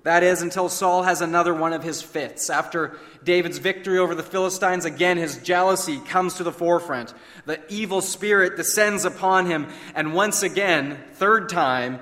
That 0.03 0.21
is, 0.21 0.43
until 0.43 0.69
Saul 0.69 1.01
has 1.01 1.21
another 1.21 1.55
one 1.55 1.73
of 1.73 1.81
his 1.81 1.99
fits. 2.03 2.51
After 2.51 2.95
David's 3.23 3.57
victory 3.57 3.97
over 3.97 4.13
the 4.13 4.21
Philistines, 4.21 4.85
again 4.85 5.17
his 5.17 5.41
jealousy 5.41 5.99
comes 5.99 6.35
to 6.35 6.43
the 6.43 6.51
forefront. 6.51 7.11
The 7.45 7.59
evil 7.73 8.01
spirit 8.01 8.55
descends 8.55 9.03
upon 9.03 9.47
him, 9.47 9.67
and 9.95 10.13
once 10.13 10.43
again, 10.43 10.99
third 11.13 11.49
time, 11.49 12.01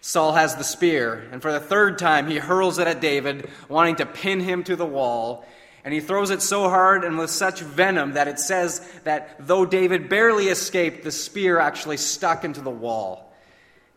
Saul 0.00 0.32
has 0.32 0.56
the 0.56 0.64
spear. 0.64 1.28
And 1.30 1.42
for 1.42 1.52
the 1.52 1.60
third 1.60 1.98
time, 1.98 2.26
he 2.26 2.38
hurls 2.38 2.78
it 2.78 2.86
at 2.88 3.02
David, 3.02 3.50
wanting 3.68 3.96
to 3.96 4.06
pin 4.06 4.40
him 4.40 4.64
to 4.64 4.76
the 4.76 4.86
wall. 4.86 5.44
And 5.84 5.92
he 5.92 6.00
throws 6.00 6.30
it 6.30 6.42
so 6.42 6.68
hard 6.68 7.04
and 7.04 7.18
with 7.18 7.30
such 7.30 7.60
venom 7.60 8.12
that 8.12 8.28
it 8.28 8.38
says 8.38 8.80
that 9.04 9.36
though 9.40 9.66
David 9.66 10.08
barely 10.08 10.46
escaped, 10.46 11.02
the 11.02 11.10
spear 11.10 11.58
actually 11.58 11.96
stuck 11.96 12.44
into 12.44 12.60
the 12.60 12.70
wall. 12.70 13.32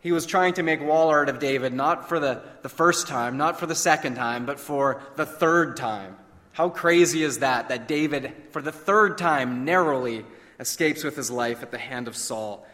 He 0.02 0.12
was 0.12 0.26
trying 0.26 0.54
to 0.54 0.64
make 0.64 0.82
wall 0.82 1.10
art 1.10 1.30
of 1.30 1.40
David, 1.40 1.74
not 1.74 2.10
for 2.10 2.20
the, 2.20 2.42
the 2.62 2.70
first 2.70 3.08
time, 3.08 3.38
not 3.38 3.60
for 3.60 3.66
the 3.66 3.76
second 3.76 4.16
time, 4.16 4.46
but 4.46 4.60
for 4.60 5.02
the 5.16 5.26
third 5.26 5.78
time. 5.78 6.16
How 6.52 6.70
crazy 6.70 7.24
is 7.24 7.40
that, 7.40 7.70
that 7.70 7.88
David, 7.88 8.34
for 8.52 8.62
the 8.62 8.72
third 8.72 9.18
time, 9.18 9.66
narrowly 9.66 10.24
escapes 10.60 11.04
with 11.04 11.16
his 11.16 11.30
life 11.30 11.62
at 11.64 11.72
the 11.72 11.78
hand 11.78 12.08
of 12.08 12.16
Saul. 12.16 12.66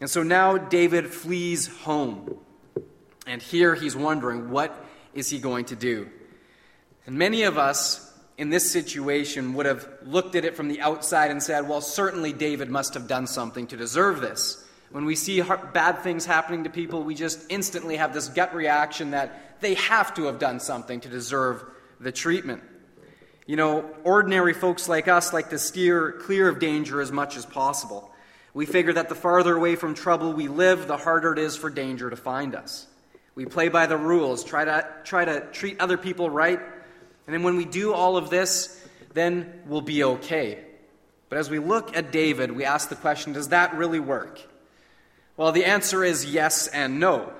And 0.00 0.10
so 0.10 0.22
now 0.22 0.58
David 0.58 1.06
flees 1.08 1.68
home. 1.68 2.36
And 3.26 3.40
here 3.40 3.74
he's 3.74 3.96
wondering, 3.96 4.50
what 4.50 4.74
is 5.14 5.30
he 5.30 5.38
going 5.38 5.66
to 5.66 5.76
do? 5.76 6.08
And 7.06 7.16
many 7.16 7.44
of 7.44 7.56
us 7.56 8.09
in 8.40 8.48
this 8.48 8.72
situation 8.72 9.52
would 9.52 9.66
have 9.66 9.86
looked 10.02 10.34
at 10.34 10.46
it 10.46 10.56
from 10.56 10.68
the 10.68 10.80
outside 10.80 11.30
and 11.30 11.42
said, 11.42 11.68
well, 11.68 11.82
certainly 11.82 12.32
David 12.32 12.70
must 12.70 12.94
have 12.94 13.06
done 13.06 13.26
something 13.26 13.66
to 13.66 13.76
deserve 13.76 14.22
this. 14.22 14.64
When 14.90 15.04
we 15.04 15.14
see 15.14 15.42
bad 15.74 15.98
things 15.98 16.24
happening 16.24 16.64
to 16.64 16.70
people, 16.70 17.02
we 17.02 17.14
just 17.14 17.44
instantly 17.50 17.96
have 17.96 18.14
this 18.14 18.28
gut 18.28 18.54
reaction 18.54 19.10
that 19.10 19.60
they 19.60 19.74
have 19.74 20.14
to 20.14 20.24
have 20.24 20.38
done 20.38 20.58
something 20.58 21.00
to 21.00 21.08
deserve 21.10 21.62
the 22.00 22.12
treatment. 22.12 22.62
You 23.46 23.56
know, 23.56 23.84
ordinary 24.04 24.54
folks 24.54 24.88
like 24.88 25.06
us 25.06 25.34
like 25.34 25.50
to 25.50 25.58
steer 25.58 26.12
clear 26.12 26.48
of 26.48 26.58
danger 26.58 27.02
as 27.02 27.12
much 27.12 27.36
as 27.36 27.44
possible. 27.44 28.10
We 28.54 28.64
figure 28.64 28.94
that 28.94 29.10
the 29.10 29.14
farther 29.14 29.54
away 29.54 29.76
from 29.76 29.94
trouble 29.94 30.32
we 30.32 30.48
live, 30.48 30.88
the 30.88 30.96
harder 30.96 31.34
it 31.34 31.38
is 31.38 31.58
for 31.58 31.68
danger 31.68 32.08
to 32.08 32.16
find 32.16 32.54
us. 32.54 32.86
We 33.34 33.44
play 33.44 33.68
by 33.68 33.84
the 33.84 33.98
rules, 33.98 34.44
try 34.44 34.64
to, 34.64 34.88
try 35.04 35.26
to 35.26 35.40
treat 35.52 35.78
other 35.78 35.98
people 35.98 36.30
right, 36.30 36.58
and 37.26 37.34
then 37.34 37.42
when 37.42 37.56
we 37.56 37.64
do 37.64 37.92
all 37.92 38.16
of 38.16 38.30
this, 38.30 38.76
then 39.14 39.62
we'll 39.66 39.80
be 39.80 40.04
okay. 40.04 40.58
But 41.28 41.38
as 41.38 41.48
we 41.48 41.58
look 41.58 41.96
at 41.96 42.12
David, 42.12 42.52
we 42.52 42.64
ask 42.64 42.88
the 42.88 42.96
question 42.96 43.32
does 43.32 43.48
that 43.48 43.76
really 43.76 44.00
work? 44.00 44.40
Well, 45.36 45.52
the 45.52 45.64
answer 45.64 46.04
is 46.04 46.26
yes 46.26 46.66
and 46.66 47.00
no. 47.00 47.32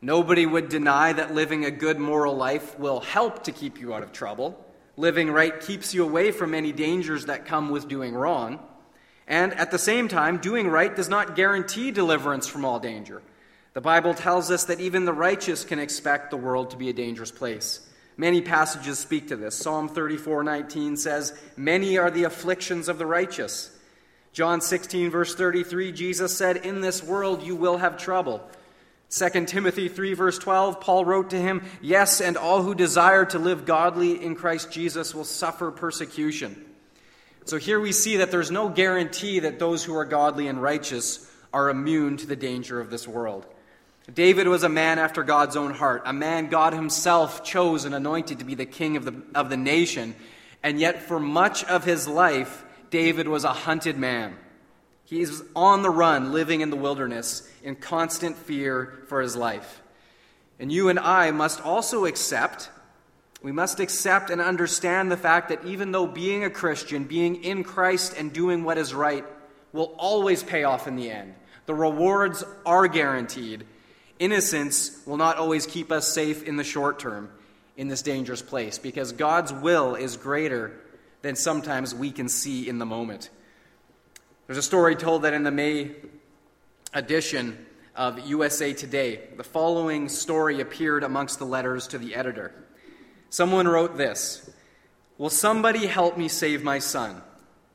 Nobody 0.00 0.46
would 0.46 0.68
deny 0.68 1.12
that 1.12 1.34
living 1.34 1.64
a 1.64 1.70
good 1.70 1.98
moral 1.98 2.36
life 2.36 2.78
will 2.78 3.00
help 3.00 3.44
to 3.44 3.52
keep 3.52 3.80
you 3.80 3.94
out 3.94 4.02
of 4.02 4.12
trouble. 4.12 4.62
Living 4.96 5.30
right 5.30 5.58
keeps 5.60 5.94
you 5.94 6.04
away 6.04 6.30
from 6.30 6.54
any 6.54 6.72
dangers 6.72 7.26
that 7.26 7.46
come 7.46 7.70
with 7.70 7.88
doing 7.88 8.14
wrong. 8.14 8.60
And 9.26 9.54
at 9.54 9.70
the 9.70 9.78
same 9.78 10.08
time, 10.08 10.38
doing 10.38 10.68
right 10.68 10.94
does 10.94 11.08
not 11.08 11.34
guarantee 11.36 11.90
deliverance 11.90 12.46
from 12.46 12.64
all 12.64 12.78
danger. 12.78 13.22
The 13.72 13.80
Bible 13.80 14.14
tells 14.14 14.50
us 14.50 14.64
that 14.66 14.80
even 14.80 15.04
the 15.04 15.12
righteous 15.12 15.64
can 15.64 15.78
expect 15.78 16.30
the 16.30 16.36
world 16.36 16.70
to 16.70 16.76
be 16.76 16.90
a 16.90 16.92
dangerous 16.92 17.32
place. 17.32 17.80
Many 18.16 18.40
passages 18.40 18.98
speak 18.98 19.28
to 19.28 19.36
this. 19.36 19.56
Psalm 19.56 19.88
34:19 19.88 20.96
says, 20.96 21.32
"Many 21.56 21.98
are 21.98 22.10
the 22.10 22.24
afflictions 22.24 22.88
of 22.88 22.98
the 22.98 23.06
righteous." 23.06 23.70
John 24.32 24.60
16 24.60 25.10
verse 25.10 25.34
33, 25.34 25.92
Jesus 25.92 26.36
said, 26.36 26.56
"In 26.58 26.80
this 26.80 27.02
world 27.02 27.42
you 27.42 27.56
will 27.56 27.78
have 27.78 27.96
trouble." 27.96 28.48
2 29.08 29.46
Timothy 29.46 29.88
3 29.88 30.14
verse 30.14 30.38
12, 30.38 30.80
Paul 30.80 31.04
wrote 31.04 31.30
to 31.30 31.40
him, 31.40 31.62
"Yes, 31.80 32.20
and 32.20 32.36
all 32.36 32.62
who 32.62 32.74
desire 32.74 33.24
to 33.26 33.38
live 33.38 33.64
godly 33.64 34.22
in 34.22 34.34
Christ 34.34 34.70
Jesus 34.70 35.14
will 35.14 35.24
suffer 35.24 35.70
persecution." 35.70 36.64
So 37.44 37.58
here 37.58 37.78
we 37.78 37.92
see 37.92 38.16
that 38.16 38.30
there's 38.30 38.50
no 38.50 38.68
guarantee 38.68 39.38
that 39.40 39.58
those 39.58 39.84
who 39.84 39.94
are 39.96 40.04
godly 40.04 40.48
and 40.48 40.62
righteous 40.62 41.26
are 41.52 41.68
immune 41.68 42.16
to 42.16 42.26
the 42.26 42.36
danger 42.36 42.80
of 42.80 42.90
this 42.90 43.06
world. 43.06 43.46
David 44.12 44.48
was 44.48 44.62
a 44.62 44.68
man 44.68 44.98
after 44.98 45.22
God's 45.22 45.56
own 45.56 45.72
heart, 45.72 46.02
a 46.04 46.12
man 46.12 46.48
God 46.48 46.74
himself 46.74 47.42
chose 47.42 47.86
and 47.86 47.94
anointed 47.94 48.40
to 48.40 48.44
be 48.44 48.54
the 48.54 48.66
king 48.66 48.96
of 48.96 49.04
the, 49.04 49.22
of 49.34 49.48
the 49.48 49.56
nation. 49.56 50.14
And 50.62 50.78
yet, 50.78 51.02
for 51.02 51.18
much 51.18 51.64
of 51.64 51.84
his 51.84 52.06
life, 52.06 52.64
David 52.90 53.28
was 53.28 53.44
a 53.44 53.52
hunted 53.52 53.96
man. 53.96 54.36
He's 55.04 55.42
on 55.56 55.82
the 55.82 55.90
run, 55.90 56.32
living 56.32 56.60
in 56.60 56.70
the 56.70 56.76
wilderness 56.76 57.50
in 57.62 57.76
constant 57.76 58.36
fear 58.36 59.04
for 59.08 59.20
his 59.20 59.36
life. 59.36 59.82
And 60.58 60.70
you 60.70 60.88
and 60.88 60.98
I 60.98 61.30
must 61.30 61.60
also 61.62 62.04
accept, 62.04 62.70
we 63.42 63.52
must 63.52 63.80
accept 63.80 64.30
and 64.30 64.40
understand 64.40 65.10
the 65.10 65.16
fact 65.16 65.48
that 65.48 65.64
even 65.64 65.92
though 65.92 66.06
being 66.06 66.44
a 66.44 66.50
Christian, 66.50 67.04
being 67.04 67.42
in 67.42 67.64
Christ, 67.64 68.14
and 68.16 68.32
doing 68.32 68.64
what 68.64 68.78
is 68.78 68.94
right 68.94 69.24
will 69.72 69.94
always 69.98 70.42
pay 70.42 70.64
off 70.64 70.86
in 70.86 70.96
the 70.96 71.10
end, 71.10 71.34
the 71.66 71.74
rewards 71.74 72.44
are 72.64 72.86
guaranteed 72.86 73.64
Innocence 74.18 75.00
will 75.06 75.16
not 75.16 75.36
always 75.36 75.66
keep 75.66 75.90
us 75.90 76.12
safe 76.12 76.42
in 76.44 76.56
the 76.56 76.64
short 76.64 76.98
term 76.98 77.30
in 77.76 77.88
this 77.88 78.02
dangerous 78.02 78.42
place 78.42 78.78
because 78.78 79.12
God's 79.12 79.52
will 79.52 79.94
is 79.94 80.16
greater 80.16 80.78
than 81.22 81.34
sometimes 81.34 81.94
we 81.94 82.10
can 82.10 82.28
see 82.28 82.68
in 82.68 82.78
the 82.78 82.86
moment. 82.86 83.30
There's 84.46 84.58
a 84.58 84.62
story 84.62 84.94
told 84.94 85.22
that 85.22 85.32
in 85.32 85.42
the 85.42 85.50
May 85.50 85.92
edition 86.92 87.66
of 87.96 88.26
USA 88.26 88.72
Today, 88.72 89.20
the 89.36 89.44
following 89.44 90.08
story 90.08 90.60
appeared 90.60 91.02
amongst 91.02 91.38
the 91.38 91.46
letters 91.46 91.88
to 91.88 91.98
the 91.98 92.14
editor. 92.14 92.52
Someone 93.30 93.66
wrote 93.66 93.96
this 93.96 94.50
Will 95.18 95.30
somebody 95.30 95.86
help 95.86 96.18
me 96.18 96.28
save 96.28 96.62
my 96.62 96.78
son? 96.78 97.22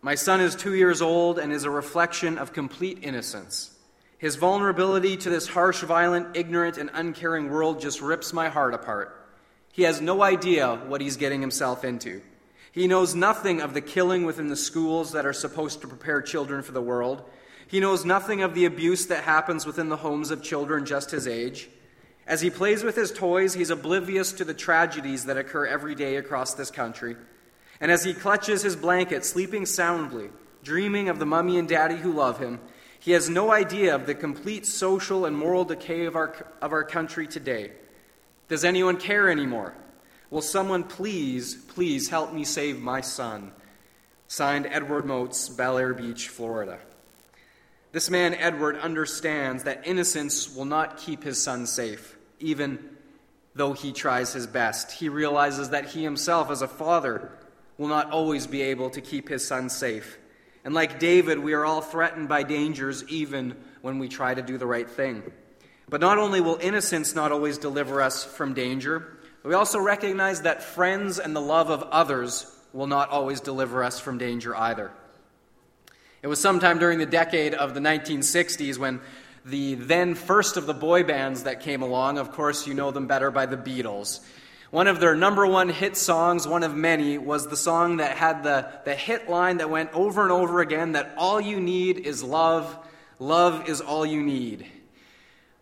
My 0.02 0.16
son 0.16 0.40
is 0.40 0.56
two 0.56 0.76
years 0.76 1.02
old 1.02 1.40
and 1.40 1.52
is 1.52 1.66
a 1.66 1.70
reflection 1.70 2.38
of 2.38 2.54
complete 2.54 3.00
innocence. 3.02 3.72
His 4.20 4.36
vulnerability 4.36 5.16
to 5.18 5.30
this 5.30 5.48
harsh, 5.48 5.82
violent, 5.82 6.36
ignorant, 6.36 6.78
and 6.78 6.92
uncaring 6.94 7.50
world 7.50 7.80
just 7.80 8.02
rips 8.02 8.34
my 8.34 8.50
heart 8.50 8.74
apart. 8.74 9.16
He 9.72 9.84
has 9.84 10.02
no 10.02 10.22
idea 10.22 10.76
what 10.88 11.00
he's 11.00 11.16
getting 11.16 11.40
himself 11.40 11.86
into. 11.86 12.22
He 12.74 12.86
knows 12.86 13.16
nothing 13.16 13.62
of 13.62 13.74
the 13.74 13.82
killing 13.82 14.26
within 14.26 14.48
the 14.48 14.58
schools 14.58 15.14
that 15.14 15.26
are 15.26 15.34
supposed 15.34 15.80
to 15.82 15.88
prepare 15.88 16.22
children 16.22 16.62
for 16.62 16.74
the 16.74 16.82
world. 16.82 17.24
He 17.66 17.80
knows 17.80 18.04
nothing 18.04 18.42
of 18.42 18.54
the 18.54 18.66
abuse 18.66 19.06
that 19.08 19.24
happens 19.24 19.66
within 19.66 19.88
the 19.88 19.98
homes 19.98 20.32
of 20.32 20.44
children 20.44 20.86
just 20.86 21.12
his 21.12 21.26
age. 21.26 21.70
As 22.28 22.42
he 22.42 22.50
plays 22.50 22.84
with 22.84 22.98
his 22.98 23.14
toys, 23.14 23.54
he's 23.54 23.70
oblivious 23.70 24.34
to 24.34 24.44
the 24.44 24.54
tragedies 24.54 25.26
that 25.26 25.38
occur 25.38 25.66
every 25.66 25.96
day 25.96 26.18
across 26.18 26.54
this 26.54 26.72
country. 26.72 27.16
And 27.80 27.90
as 27.90 28.04
he 28.04 28.14
clutches 28.14 28.64
his 28.64 28.76
blanket, 28.76 29.24
sleeping 29.24 29.66
soundly, 29.66 30.30
dreaming 30.62 31.08
of 31.08 31.20
the 31.20 31.26
mummy 31.26 31.58
and 31.58 31.70
daddy 31.70 31.96
who 31.96 32.12
love 32.12 32.40
him, 32.40 32.60
he 33.00 33.12
has 33.12 33.30
no 33.30 33.52
idea 33.52 33.96
of 33.96 34.06
the 34.06 34.16
complete 34.16 34.66
social 34.66 35.26
and 35.26 35.36
moral 35.36 35.64
decay 35.64 36.06
of 36.06 36.16
our, 36.16 36.36
of 36.62 36.74
our 36.74 36.84
country 36.84 37.28
today. 37.28 37.72
Does 38.50 38.66
anyone 38.66 38.98
care 38.98 39.30
anymore? 39.30 39.74
Will 40.30 40.42
someone 40.42 40.84
please, 40.84 41.56
please 41.56 42.10
help 42.10 42.34
me 42.34 42.44
save 42.44 42.80
my 42.82 43.02
son? 43.02 43.52
Signed 44.28 44.68
Edward 44.70 45.06
Moats, 45.06 45.50
Belleair 45.50 45.96
Beach, 45.98 46.28
Florida. 46.28 46.78
This 47.92 48.12
man, 48.12 48.36
Edward, 48.36 48.78
understands 48.78 49.64
that 49.64 49.88
innocence 49.88 50.54
will 50.54 50.66
not 50.66 50.98
keep 50.98 51.24
his 51.24 51.42
son 51.42 51.66
safe, 51.66 52.16
even 52.40 52.78
though 53.56 53.74
he 53.74 53.92
tries 53.92 54.34
his 54.34 54.46
best. 54.46 54.92
He 54.92 55.10
realizes 55.10 55.70
that 55.72 55.86
he 55.86 56.04
himself, 56.04 56.52
as 56.52 56.62
a 56.62 56.68
father, 56.68 57.32
will 57.80 57.88
not 57.88 58.12
always 58.12 58.46
be 58.46 58.62
able 58.62 58.92
to 58.92 59.02
keep 59.02 59.30
his 59.30 59.48
son 59.48 59.70
safe. 59.70 60.19
And 60.64 60.74
like 60.74 61.00
David, 61.00 61.40
we 61.40 61.54
are 61.54 61.66
all 61.66 61.82
threatened 61.82 62.28
by 62.28 62.44
dangers 62.44 63.04
even 63.08 63.56
when 63.82 64.00
we 64.00 64.10
try 64.10 64.34
to 64.34 64.42
do 64.42 64.58
the 64.58 64.68
right 64.68 64.90
thing. 64.90 65.24
But 65.90 66.02
not 66.02 66.18
only 66.18 66.42
will 66.42 66.60
innocence 66.62 67.16
not 67.16 67.32
always 67.32 67.58
deliver 67.58 68.02
us 68.02 68.24
from 68.24 68.54
danger, 68.54 69.18
we 69.44 69.54
also 69.54 69.80
recognize 69.80 70.42
that 70.42 70.62
friends 70.62 71.18
and 71.18 71.36
the 71.36 71.42
love 71.42 71.70
of 71.70 71.84
others 71.84 72.56
will 72.74 72.88
not 72.88 73.10
always 73.10 73.40
deliver 73.40 73.84
us 73.84 74.00
from 74.00 74.18
danger 74.18 74.56
either. 74.56 74.92
It 76.22 76.28
was 76.28 76.40
sometime 76.40 76.80
during 76.80 77.00
the 77.00 77.06
decade 77.06 77.54
of 77.54 77.74
the 77.74 77.80
1960s 77.80 78.78
when 78.78 79.00
the 79.46 79.76
then 79.76 80.16
first 80.16 80.58
of 80.58 80.66
the 80.66 80.74
boy 80.74 81.04
bands 81.04 81.44
that 81.44 81.62
came 81.62 81.82
along, 81.82 82.18
of 82.18 82.34
course, 82.34 82.68
you 82.68 82.74
know 82.74 82.92
them 82.92 83.08
better 83.08 83.32
by 83.32 83.46
the 83.46 83.58
Beatles, 83.58 84.20
one 84.72 84.88
of 84.88 85.00
their 85.00 85.16
number 85.16 85.48
one 85.48 85.70
hit 85.70 85.98
songs, 85.98 86.48
one 86.48 86.64
of 86.64 86.76
many, 86.76 87.18
was 87.18 87.48
the 87.48 87.58
song 87.58 87.98
that 87.98 88.18
had 88.18 88.44
the, 88.44 88.70
the 88.86 88.94
hit 88.94 89.30
line 89.30 89.58
that 89.58 89.70
went 89.70 89.92
over 89.94 90.22
and 90.22 90.32
over 90.32 90.62
again 90.62 90.92
that 90.92 91.14
all 91.18 91.42
you 91.42 91.60
need 91.60 91.98
is 92.00 92.24
love, 92.24 92.78
love 93.18 93.68
is 93.68 93.82
all 93.82 94.06
you 94.06 94.22
need. 94.22 94.68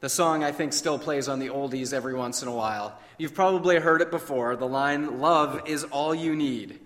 The 0.01 0.09
song, 0.09 0.43
I 0.43 0.51
think, 0.51 0.73
still 0.73 0.99
plays 0.99 1.27
on 1.27 1.39
the 1.39 1.47
oldies 1.47 1.93
every 1.93 2.13
once 2.13 2.41
in 2.41 2.49
a 2.49 2.53
while. 2.53 2.99
You've 3.17 3.33
probably 3.33 3.79
heard 3.79 4.01
it 4.01 4.11
before 4.11 4.55
the 4.55 4.67
line, 4.67 5.19
Love 5.19 5.67
is 5.67 5.85
all 5.85 6.13
you 6.13 6.35
need. 6.35 6.79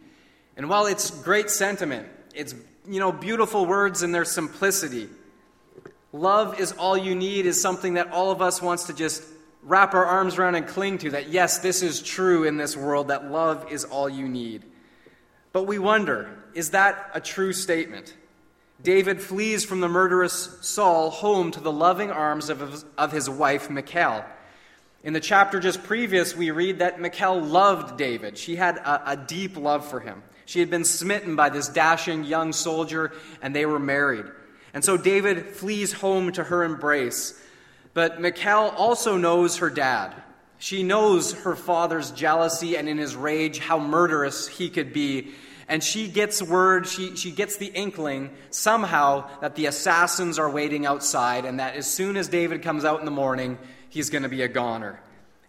And 0.56 0.70
while 0.70 0.86
it's 0.86 1.10
great 1.10 1.50
sentiment, 1.50 2.08
it's 2.36 2.54
you 2.88 3.00
know, 3.00 3.12
beautiful 3.12 3.66
words 3.66 4.04
in 4.04 4.12
their 4.12 4.26
simplicity. 4.26 5.10
Love 6.14 6.60
is 6.60 6.72
all 6.74 6.98
you 6.98 7.16
need 7.16 7.46
is 7.46 7.60
something 7.60 7.96
that 7.96 8.12
all 8.12 8.32
of 8.32 8.42
us 8.42 8.62
wants 8.62 8.86
to 8.86 8.94
just 8.94 9.24
wrap 9.64 9.94
our 9.94 10.06
arms 10.06 10.38
around 10.38 10.56
and 10.56 10.68
cling 10.68 10.98
to 11.00 11.12
that, 11.12 11.30
yes, 11.30 11.60
this 11.60 11.82
is 11.82 12.02
true 12.02 12.44
in 12.44 12.58
this 12.58 12.76
world, 12.76 13.10
that 13.10 13.32
love 13.32 13.72
is 13.72 13.84
all 13.84 14.10
you 14.10 14.28
need. 14.28 14.64
But 15.54 15.64
we 15.64 15.80
wonder 15.80 16.38
is 16.54 16.72
that 16.72 17.12
a 17.14 17.22
true 17.22 17.54
statement? 17.54 18.16
David 18.82 19.22
flees 19.22 19.64
from 19.64 19.80
the 19.80 19.88
murderous 19.88 20.58
Saul 20.62 21.12
home 21.12 21.52
to 21.52 21.60
the 21.60 21.72
loving 21.72 22.12
arms 22.12 22.50
of 22.50 22.60
his, 22.60 22.86
of 22.98 23.12
his 23.12 23.30
wife, 23.30 23.70
Michal. 23.70 24.26
In 25.04 25.14
the 25.14 25.20
chapter 25.20 25.60
just 25.60 25.84
previous, 25.84 26.36
we 26.36 26.52
read 26.52 26.80
that 26.80 27.00
Michal 27.00 27.40
loved 27.42 27.98
David. 27.98 28.38
She 28.38 28.56
had 28.56 28.78
a, 28.78 29.12
a 29.12 29.18
deep 29.18 29.56
love 29.56 29.88
for 29.88 30.00
him. 30.00 30.24
She 30.46 30.60
had 30.60 30.70
been 30.70 30.84
smitten 30.84 31.36
by 31.36 31.50
this 31.50 31.70
dashing 31.70 32.24
young 32.24 32.54
soldier, 32.54 33.12
and 33.42 33.56
they 33.56 33.66
were 33.66 33.80
married. 33.80 34.26
And 34.74 34.84
so 34.84 34.98
David 34.98 35.48
flees 35.48 35.94
home 35.94 36.32
to 36.34 36.44
her 36.44 36.64
embrace. 36.64 37.40
But 37.94 38.22
Michal 38.22 38.70
also 38.70 39.18
knows 39.18 39.58
her 39.58 39.70
dad. 39.70 40.14
She 40.58 40.84
knows 40.84 41.34
her 41.34 41.56
father's 41.56 42.12
jealousy 42.12 42.78
and 42.78 42.88
in 42.88 42.98
his 42.98 43.16
rage 43.16 43.60
how 43.60 43.80
murderous 43.80 44.48
he 44.48 44.70
could 44.70 44.94
be. 44.94 45.32
and 45.68 45.82
she 45.82 46.10
gets 46.10 46.44
word, 46.44 46.86
she, 46.86 47.16
she 47.16 47.32
gets 47.32 47.56
the 47.56 47.68
inkling 47.68 48.30
somehow 48.50 49.30
that 49.40 49.56
the 49.56 49.68
assassins 49.68 50.38
are 50.38 50.50
waiting 50.50 50.86
outside, 50.86 51.46
and 51.46 51.62
that 51.62 51.76
as 51.76 51.88
soon 51.88 52.18
as 52.18 52.28
David 52.28 52.62
comes 52.62 52.84
out 52.84 53.00
in 53.00 53.06
the 53.06 53.12
morning, 53.12 53.58
he's 53.90 54.10
going 54.10 54.24
to 54.24 54.30
be 54.30 54.42
a 54.42 54.50
goner. 54.50 55.00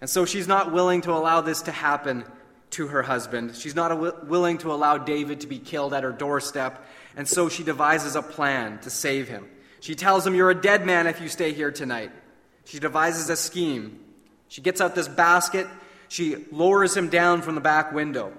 And 0.00 0.08
so 0.08 0.24
she's 0.24 0.46
not 0.46 0.72
willing 0.72 1.00
to 1.02 1.12
allow 1.12 1.40
this 1.40 1.62
to 1.62 1.72
happen 1.72 2.24
to 2.70 2.86
her 2.86 3.02
husband. 3.02 3.56
She's 3.56 3.74
not 3.74 4.28
willing 4.28 4.58
to 4.58 4.72
allow 4.72 4.96
David 4.96 5.40
to 5.40 5.48
be 5.48 5.58
killed 5.58 5.92
at 5.92 6.04
her 6.04 6.12
doorstep, 6.12 6.86
and 7.16 7.26
so 7.26 7.48
she 7.48 7.64
devises 7.64 8.14
a 8.14 8.22
plan 8.22 8.78
to 8.82 8.90
save 8.90 9.28
him. 9.28 9.48
She 9.80 9.96
tells 9.96 10.24
him, 10.24 10.36
You're 10.36 10.50
a 10.50 10.60
dead 10.60 10.86
man 10.86 11.08
if 11.08 11.20
you 11.20 11.28
stay 11.28 11.52
here 11.52 11.72
tonight. 11.72 12.12
She 12.64 12.78
devises 12.78 13.28
a 13.28 13.36
scheme. 13.36 13.98
She 14.48 14.60
gets 14.60 14.80
out 14.80 14.94
this 14.94 15.08
basket, 15.08 15.66
she 16.08 16.44
lowers 16.50 16.94
him 16.94 17.08
down 17.08 17.40
from 17.40 17.54
the 17.54 17.60
back 17.62 17.92
window. 17.92 18.34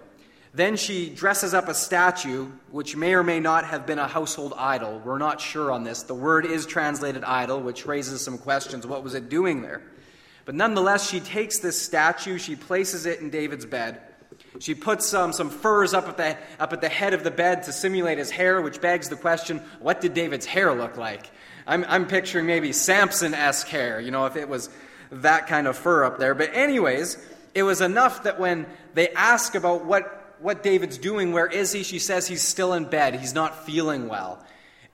Then 0.53 0.75
she 0.75 1.09
dresses 1.09 1.55
up 1.55 1.67
a 1.67 1.73
statue, 1.73 2.45
which 2.69 2.95
may 2.95 3.15
or 3.15 3.23
may 3.23 3.39
not 3.39 3.65
have 3.65 3.87
been 3.87 3.97
a 3.97 4.07
household 4.07 4.53
idol. 4.55 5.01
We're 5.03 5.17
not 5.17 5.41
sure 5.41 5.71
on 5.71 5.83
this. 5.83 6.03
The 6.03 6.13
word 6.13 6.45
is 6.45 6.67
translated 6.67 7.23
idol, 7.23 7.59
which 7.59 7.87
raises 7.87 8.23
some 8.23 8.37
questions. 8.37 8.85
What 8.85 9.03
was 9.03 9.15
it 9.15 9.29
doing 9.29 9.63
there? 9.63 9.81
But 10.45 10.53
nonetheless, 10.53 11.09
she 11.09 11.19
takes 11.19 11.57
this 11.57 11.81
statue, 11.81 12.37
she 12.37 12.55
places 12.55 13.07
it 13.07 13.21
in 13.21 13.31
David's 13.31 13.65
bed. 13.65 13.99
She 14.59 14.75
puts 14.75 15.13
um, 15.13 15.33
some 15.33 15.49
furs 15.49 15.93
up 15.93 16.07
at, 16.07 16.17
the, 16.17 16.37
up 16.59 16.73
at 16.73 16.81
the 16.81 16.89
head 16.89 17.13
of 17.13 17.23
the 17.23 17.31
bed 17.31 17.63
to 17.63 17.71
simulate 17.71 18.17
his 18.17 18.31
hair, 18.31 18.61
which 18.61 18.81
begs 18.81 19.09
the 19.09 19.15
question 19.15 19.61
what 19.79 20.01
did 20.01 20.13
David's 20.13 20.45
hair 20.45 20.73
look 20.73 20.97
like? 20.97 21.29
I'm, 21.65 21.85
I'm 21.87 22.07
picturing 22.07 22.45
maybe 22.45 22.71
Samson 22.73 23.33
esque 23.33 23.67
hair, 23.67 23.99
you 23.99 24.11
know, 24.11 24.25
if 24.25 24.35
it 24.35 24.49
was 24.49 24.69
that 25.11 25.47
kind 25.47 25.67
of 25.67 25.77
fur 25.77 26.03
up 26.03 26.19
there. 26.19 26.35
But, 26.35 26.53
anyways, 26.53 27.17
it 27.55 27.63
was 27.63 27.81
enough 27.81 28.23
that 28.23 28.39
when 28.39 28.65
they 28.93 29.09
ask 29.09 29.55
about 29.55 29.85
what 29.85 30.19
what 30.43 30.61
David's 30.61 30.97
doing. 30.97 31.31
Where 31.31 31.47
is 31.47 31.71
he? 31.71 31.83
She 31.83 31.99
says 31.99 32.27
he's 32.27 32.41
still 32.41 32.73
in 32.73 32.85
bed. 32.85 33.15
He's 33.15 33.33
not 33.33 33.65
feeling 33.65 34.09
well. 34.09 34.45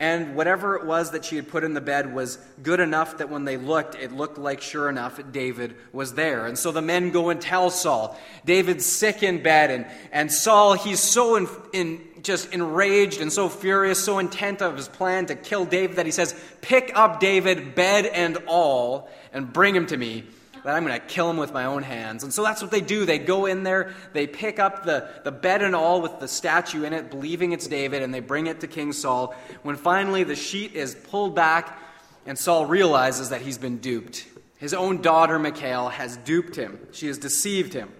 And 0.01 0.35
whatever 0.35 0.77
it 0.77 0.85
was 0.85 1.11
that 1.11 1.25
she 1.25 1.35
had 1.35 1.49
put 1.49 1.65
in 1.65 1.73
the 1.73 1.81
bed 1.81 2.13
was 2.13 2.37
good 2.63 2.79
enough 2.79 3.17
that 3.17 3.29
when 3.29 3.43
they 3.43 3.57
looked, 3.57 3.95
it 3.95 4.13
looked 4.13 4.37
like 4.37 4.61
sure 4.61 4.87
enough 4.87 5.19
David 5.33 5.75
was 5.91 6.13
there. 6.13 6.45
And 6.45 6.57
so 6.57 6.71
the 6.71 6.81
men 6.81 7.11
go 7.11 7.29
and 7.29 7.41
tell 7.41 7.69
Saul, 7.69 8.17
David's 8.45 8.85
sick 8.85 9.23
in 9.23 9.43
bed. 9.43 9.71
And, 9.71 9.85
and 10.13 10.31
Saul, 10.31 10.73
he's 10.73 11.01
so 11.01 11.35
in, 11.35 11.47
in, 11.73 12.01
just 12.23 12.53
enraged 12.53 13.19
and 13.19 13.31
so 13.31 13.49
furious, 13.49 14.01
so 14.01 14.19
intent 14.19 14.61
of 14.61 14.77
his 14.77 14.87
plan 14.87 15.25
to 15.25 15.35
kill 15.35 15.65
David 15.65 15.97
that 15.97 16.05
he 16.05 16.13
says, 16.13 16.33
Pick 16.61 16.93
up 16.95 17.19
David, 17.19 17.75
bed 17.75 18.05
and 18.05 18.37
all, 18.47 19.09
and 19.33 19.51
bring 19.51 19.75
him 19.75 19.85
to 19.87 19.97
me 19.97 20.23
that 20.63 20.75
I'm 20.75 20.85
going 20.85 20.99
to 20.99 21.05
kill 21.05 21.29
him 21.29 21.37
with 21.37 21.53
my 21.53 21.65
own 21.65 21.83
hands. 21.83 22.23
And 22.23 22.33
so 22.33 22.43
that's 22.43 22.61
what 22.61 22.71
they 22.71 22.81
do. 22.81 23.05
They 23.05 23.19
go 23.19 23.45
in 23.45 23.63
there, 23.63 23.93
they 24.13 24.27
pick 24.27 24.59
up 24.59 24.85
the, 24.85 25.09
the 25.23 25.31
bed 25.31 25.61
and 25.61 25.75
all 25.75 26.01
with 26.01 26.19
the 26.19 26.27
statue 26.27 26.83
in 26.83 26.93
it, 26.93 27.09
believing 27.09 27.51
it's 27.51 27.67
David, 27.67 28.01
and 28.01 28.13
they 28.13 28.19
bring 28.19 28.47
it 28.47 28.59
to 28.61 28.67
King 28.67 28.93
Saul. 28.93 29.35
When 29.63 29.75
finally 29.75 30.23
the 30.23 30.35
sheet 30.35 30.73
is 30.73 30.95
pulled 30.95 31.35
back, 31.35 31.79
and 32.25 32.37
Saul 32.37 32.65
realizes 32.65 33.29
that 33.29 33.41
he's 33.41 33.57
been 33.57 33.77
duped. 33.77 34.27
His 34.57 34.73
own 34.73 35.01
daughter, 35.01 35.39
Michal, 35.39 35.89
has 35.89 36.17
duped 36.17 36.55
him, 36.55 36.79
she 36.91 37.07
has 37.07 37.17
deceived 37.17 37.73
him. 37.73 37.91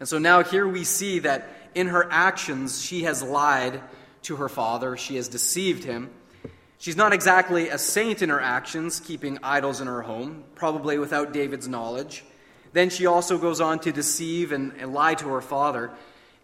And 0.00 0.08
so 0.08 0.18
now 0.18 0.42
here 0.42 0.66
we 0.66 0.84
see 0.84 1.20
that 1.20 1.48
in 1.74 1.88
her 1.88 2.08
actions, 2.10 2.82
she 2.82 3.04
has 3.04 3.22
lied 3.22 3.80
to 4.22 4.36
her 4.36 4.48
father, 4.48 4.96
she 4.96 5.16
has 5.16 5.28
deceived 5.28 5.84
him. 5.84 6.10
She's 6.80 6.96
not 6.96 7.12
exactly 7.12 7.70
a 7.70 7.78
saint 7.78 8.22
in 8.22 8.28
her 8.28 8.40
actions, 8.40 9.00
keeping 9.00 9.38
idols 9.42 9.80
in 9.80 9.88
her 9.88 10.02
home, 10.02 10.44
probably 10.54 10.96
without 10.98 11.32
David's 11.32 11.66
knowledge. 11.66 12.24
Then 12.72 12.88
she 12.88 13.06
also 13.06 13.36
goes 13.36 13.60
on 13.60 13.80
to 13.80 13.90
deceive 13.90 14.52
and, 14.52 14.72
and, 14.78 14.94
lie 14.94 15.14
to 15.14 15.28
her 15.28 15.40
father. 15.40 15.90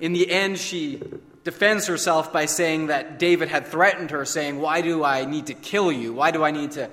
In 0.01 0.13
the 0.13 0.29
end, 0.29 0.59
she 0.59 1.01
defends 1.45 1.87
herself 1.87 2.33
by 2.33 2.47
saying 2.47 2.89
that 2.89 3.21
David 3.21 3.49
had 3.49 3.69
threatened 3.69 4.11
her, 4.11 4.25
saying, 4.25 4.61
Why 4.61 4.81
do 4.81 5.05
I 5.05 5.25
need 5.25 5.47
to 5.47 5.55
kill 5.55 5.93
you? 5.93 6.13
Why 6.13 6.33
do 6.33 6.43
I 6.43 6.51
need 6.51 6.73
to 6.73 6.91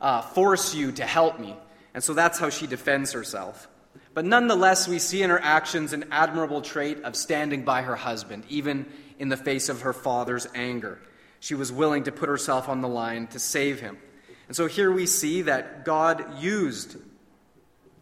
uh, 0.00 0.20
force 0.20 0.72
you 0.72 0.92
to 0.92 1.04
help 1.04 1.40
me? 1.40 1.56
And 1.94 2.04
so 2.04 2.14
that's 2.14 2.38
how 2.38 2.50
she 2.50 2.68
defends 2.68 3.10
herself. 3.10 3.66
But 4.12 4.24
nonetheless, 4.24 4.86
we 4.86 5.00
see 5.00 5.22
in 5.22 5.30
her 5.30 5.40
actions 5.42 5.92
an 5.92 6.04
admirable 6.12 6.62
trait 6.62 7.02
of 7.02 7.16
standing 7.16 7.64
by 7.64 7.82
her 7.82 7.96
husband, 7.96 8.44
even 8.48 8.86
in 9.18 9.30
the 9.30 9.36
face 9.36 9.68
of 9.68 9.80
her 9.80 9.92
father's 9.92 10.46
anger 10.54 11.00
she 11.44 11.54
was 11.54 11.70
willing 11.70 12.04
to 12.04 12.10
put 12.10 12.30
herself 12.30 12.70
on 12.70 12.80
the 12.80 12.88
line 12.88 13.26
to 13.26 13.38
save 13.38 13.78
him. 13.78 13.98
And 14.46 14.56
so 14.56 14.66
here 14.66 14.90
we 14.90 15.04
see 15.04 15.42
that 15.42 15.84
God 15.84 16.40
used 16.40 16.96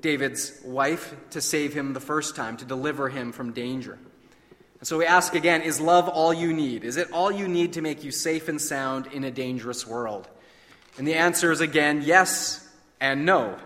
David's 0.01 0.61
wife 0.65 1.17
to 1.31 1.41
save 1.41 1.75
him 1.75 1.93
the 1.93 1.99
first 1.99 2.37
time, 2.37 2.57
to 2.59 2.65
deliver 2.65 3.09
him 3.09 3.33
from 3.33 3.53
danger. 3.53 3.99
And 4.79 4.87
so 4.87 4.97
we 4.97 5.07
ask 5.07 5.35
again 5.35 5.63
is 5.63 5.81
love 5.81 6.09
all 6.09 6.33
you 6.33 6.53
need? 6.53 6.85
Is 6.85 6.97
it 6.97 7.11
all 7.11 7.33
you 7.33 7.49
need 7.49 7.73
to 7.73 7.83
make 7.83 8.05
you 8.05 8.13
safe 8.13 8.47
and 8.49 8.61
sound 8.61 9.09
in 9.09 9.25
a 9.25 9.31
dangerous 9.33 9.89
world? 9.89 10.29
And 10.97 11.05
the 11.05 11.15
answer 11.15 11.51
is 11.51 11.61
again 11.61 12.03
yes 12.05 12.65
and 13.01 13.27
no. 13.27 13.59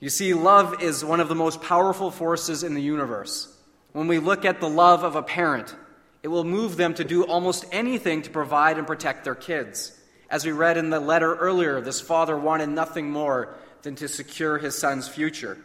You 0.00 0.08
see, 0.08 0.34
love 0.34 0.82
is 0.82 1.04
one 1.04 1.20
of 1.20 1.28
the 1.28 1.36
most 1.36 1.62
powerful 1.62 2.10
forces 2.10 2.64
in 2.64 2.74
the 2.74 2.82
universe. 2.82 3.56
When 3.92 4.08
we 4.08 4.18
look 4.18 4.44
at 4.44 4.60
the 4.60 4.68
love 4.68 5.04
of 5.04 5.14
a 5.14 5.22
parent, 5.22 5.76
it 6.22 6.28
will 6.28 6.44
move 6.44 6.76
them 6.76 6.94
to 6.94 7.04
do 7.04 7.24
almost 7.24 7.64
anything 7.72 8.22
to 8.22 8.30
provide 8.30 8.78
and 8.78 8.86
protect 8.86 9.24
their 9.24 9.34
kids. 9.34 9.98
As 10.30 10.44
we 10.44 10.52
read 10.52 10.76
in 10.76 10.90
the 10.90 11.00
letter 11.00 11.34
earlier, 11.34 11.80
this 11.80 12.00
father 12.00 12.36
wanted 12.36 12.68
nothing 12.68 13.10
more 13.10 13.54
than 13.82 13.94
to 13.96 14.08
secure 14.08 14.58
his 14.58 14.76
son's 14.76 15.08
future. 15.08 15.58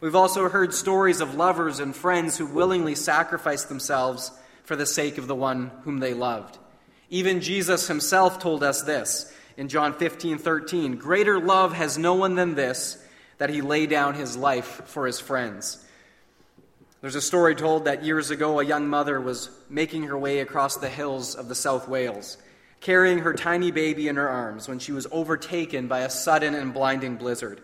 We've 0.00 0.14
also 0.14 0.48
heard 0.48 0.74
stories 0.74 1.20
of 1.20 1.34
lovers 1.34 1.80
and 1.80 1.96
friends 1.96 2.36
who 2.36 2.46
willingly 2.46 2.94
sacrificed 2.94 3.68
themselves 3.68 4.30
for 4.64 4.76
the 4.76 4.86
sake 4.86 5.16
of 5.16 5.26
the 5.26 5.34
one 5.34 5.70
whom 5.84 5.98
they 5.98 6.12
loved. 6.12 6.58
Even 7.08 7.40
Jesus 7.40 7.88
himself 7.88 8.38
told 8.38 8.62
us 8.62 8.82
this 8.82 9.32
in 9.56 9.68
John 9.68 9.94
15 9.94 10.38
13 10.38 10.96
Greater 10.96 11.40
love 11.40 11.72
has 11.72 11.96
no 11.96 12.14
one 12.14 12.34
than 12.34 12.54
this, 12.54 13.02
that 13.38 13.50
he 13.50 13.62
lay 13.62 13.86
down 13.86 14.14
his 14.14 14.36
life 14.36 14.82
for 14.86 15.06
his 15.06 15.18
friends. 15.18 15.84
There's 17.06 17.14
a 17.14 17.20
story 17.20 17.54
told 17.54 17.84
that 17.84 18.02
years 18.02 18.32
ago 18.32 18.58
a 18.58 18.64
young 18.64 18.88
mother 18.88 19.20
was 19.20 19.48
making 19.70 20.02
her 20.08 20.18
way 20.18 20.40
across 20.40 20.76
the 20.76 20.88
hills 20.88 21.36
of 21.36 21.46
the 21.46 21.54
South 21.54 21.86
Wales, 21.86 22.36
carrying 22.80 23.20
her 23.20 23.32
tiny 23.32 23.70
baby 23.70 24.08
in 24.08 24.16
her 24.16 24.28
arms 24.28 24.66
when 24.66 24.80
she 24.80 24.90
was 24.90 25.06
overtaken 25.12 25.86
by 25.86 26.00
a 26.00 26.10
sudden 26.10 26.52
and 26.56 26.74
blinding 26.74 27.14
blizzard. 27.14 27.62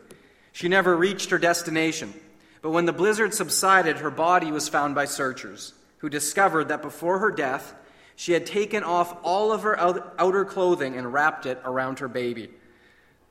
She 0.52 0.68
never 0.68 0.96
reached 0.96 1.30
her 1.30 1.38
destination, 1.38 2.14
but 2.60 2.70
when 2.70 2.86
the 2.86 2.92
blizzard 2.92 3.34
subsided, 3.34 3.96
her 3.96 4.12
body 4.12 4.52
was 4.52 4.68
found 4.68 4.94
by 4.94 5.06
searchers, 5.06 5.74
who 5.98 6.08
discovered 6.08 6.68
that 6.68 6.80
before 6.80 7.18
her 7.18 7.32
death, 7.32 7.74
she 8.14 8.34
had 8.34 8.46
taken 8.46 8.84
off 8.84 9.16
all 9.24 9.50
of 9.50 9.64
her 9.64 9.76
outer 10.20 10.44
clothing 10.44 10.96
and 10.96 11.12
wrapped 11.12 11.46
it 11.46 11.60
around 11.64 11.98
her 11.98 12.06
baby. 12.06 12.48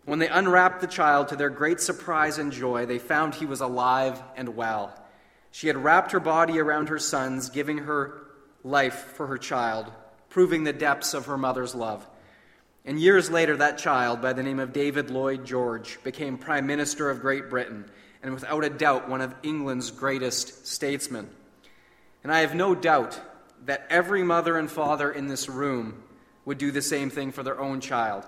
When 0.04 0.19
they 0.19 0.28
unwrapped 0.28 0.82
the 0.82 0.88
child, 0.88 1.30
to 1.30 1.38
their 1.38 1.50
great 1.50 1.80
surprise 1.80 2.38
and 2.38 2.52
joy, 2.52 2.86
they 2.86 3.00
found 3.00 3.34
he 3.34 3.45
was 3.45 3.62
alive 3.62 4.21
and 4.36 4.58
well. 4.58 4.97
She 5.52 5.68
had 5.68 5.78
wrapped 5.78 6.14
her 6.14 6.20
body 6.20 6.60
around 6.60 6.90
her 6.90 7.00
son's, 7.00 7.50
giving 7.50 7.80
her 7.80 8.22
life 8.64 9.14
for 9.16 9.28
her 9.28 9.38
child, 9.38 9.92
proving 10.30 10.64
the 10.64 10.74
depths 10.74 11.14
of 11.14 11.26
her 11.26 11.38
mother's 11.38 11.76
love. 11.76 12.08
And 12.86 13.00
years 13.00 13.30
later, 13.30 13.58
that 13.58 13.78
child, 13.78 14.22
by 14.22 14.34
the 14.34 14.44
name 14.44 14.60
of 14.60 14.74
David 14.74 15.12
Lloyd 15.12 15.46
George, 15.46 16.00
became 16.04 16.38
Prime 16.38 16.66
Minister 16.66 17.10
of 17.10 17.22
Great 17.22 17.50
Britain, 17.50 17.86
and 18.24 18.34
without 18.34 18.64
a 18.64 18.70
doubt, 18.70 19.10
one 19.10 19.22
of 19.22 19.36
England's 19.44 19.92
greatest 19.92 20.68
statesmen. 20.68 21.30
And 22.24 22.32
I 22.32 22.40
have 22.40 22.56
no 22.56 22.74
doubt 22.74 23.20
that 23.66 23.86
every 23.90 24.24
mother 24.24 24.58
and 24.58 24.70
father 24.70 25.12
in 25.12 25.28
this 25.28 25.48
room 25.48 26.04
would 26.46 26.58
do 26.58 26.72
the 26.72 26.82
same 26.82 27.10
thing 27.10 27.32
for 27.32 27.44
their 27.44 27.60
own 27.60 27.82
child. 27.82 28.26